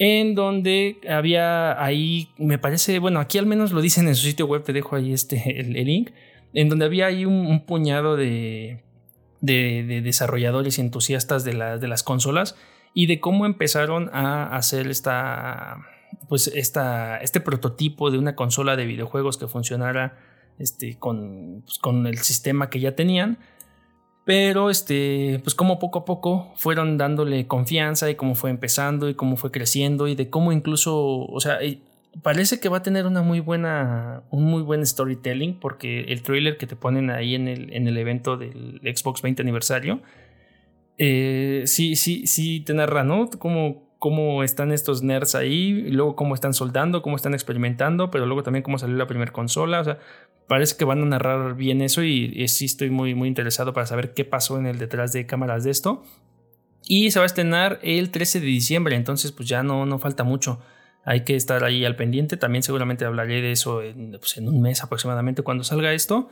[0.03, 4.47] en donde había ahí, me parece, bueno, aquí al menos lo dicen en su sitio
[4.47, 6.11] web, te dejo ahí este, el, link,
[6.55, 8.83] en donde había ahí un, puñado de,
[9.43, 12.57] de, desarrolladores y entusiastas de, de las consolas
[12.95, 15.77] y de cómo empezaron a hacer esta,
[16.31, 20.17] pues esta, este prototipo de una consola de videojuegos que funcionara
[20.59, 23.39] este, con, pues, con el sistema que ya tenían
[24.31, 29.17] pero este, pues como poco a poco fueron dándole confianza y cómo fue empezando y
[29.17, 31.59] cómo fue creciendo y de cómo incluso, o sea,
[32.23, 36.59] parece que va a tener una muy buena, un muy buen storytelling porque el trailer
[36.59, 40.01] que te ponen ahí en el, en el evento del Xbox 20 aniversario,
[40.97, 43.29] eh, sí, sí, sí te narra, ¿no?
[43.31, 48.25] Cómo, cómo están estos nerds ahí, y luego cómo están soldando, cómo están experimentando, pero
[48.25, 49.99] luego también cómo salió la primera consola, o sea,
[50.49, 54.15] parece que van a narrar bien eso y, sí estoy muy, muy interesado para saber
[54.15, 56.03] qué pasó en el detrás de cámaras de esto.
[56.89, 60.25] Y se va a estrenar el 13 de diciembre, entonces pues ya no, no falta
[60.25, 60.61] mucho.
[61.05, 62.37] Hay que estar ahí al pendiente.
[62.37, 66.31] También seguramente hablaré de eso en, pues, un mes aproximadamente cuando salga esto.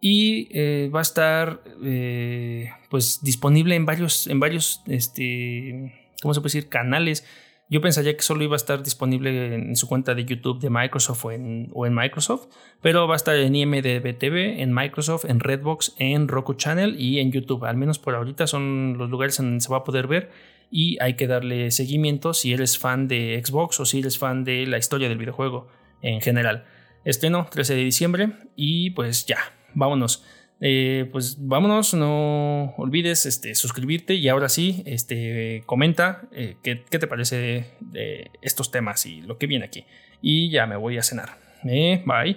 [0.00, 6.40] Y eh, va a estar eh, pues disponible en varios, en varios, este, ¿cómo se
[6.40, 6.68] puede decir?
[6.68, 7.24] Canales
[7.70, 11.24] yo pensaría que solo iba a estar disponible en su cuenta de YouTube de Microsoft
[11.24, 12.48] o en, Microsoft,
[12.82, 17.20] pero va a estar en IMDB TV, en Microsoft, en Redbox, en Roku Channel y
[17.20, 17.64] en YouTube.
[17.64, 20.32] Al menos por ahorita son los lugares en donde se va a poder ver
[20.68, 24.66] y hay que darle seguimiento si eres fan de Xbox o si eres fan de
[24.66, 25.68] la historia del videojuego
[26.02, 26.64] en general.
[27.04, 29.38] Estreno 13 de diciembre y pues ya,
[29.74, 30.24] vámonos.
[30.62, 37.06] Eh, pues vámonos, no olvides este, suscribirte y ahora sí, este, comenta eh, qué, te
[37.06, 39.86] parece de, estos temas y lo que viene aquí.
[40.20, 41.38] Y ya me voy a cenar.
[41.64, 42.36] Eh, bye.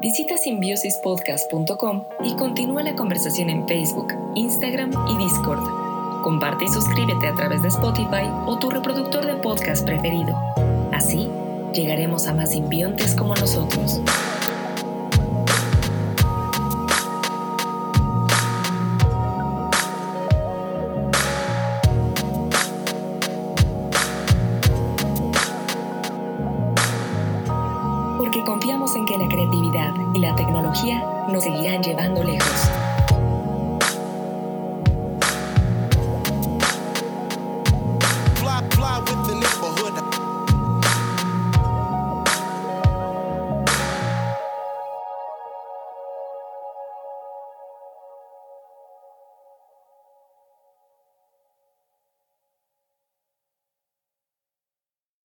[0.00, 6.22] Visita simbiosispodcast.com y continúa la conversación en Facebook, Instagram y Discord.
[6.22, 10.36] Comparte y suscríbete a través de Spotify o tu reproductor de podcast preferido.
[10.92, 11.28] Así,
[11.74, 14.00] llegaremos a más simbiontes como nosotros.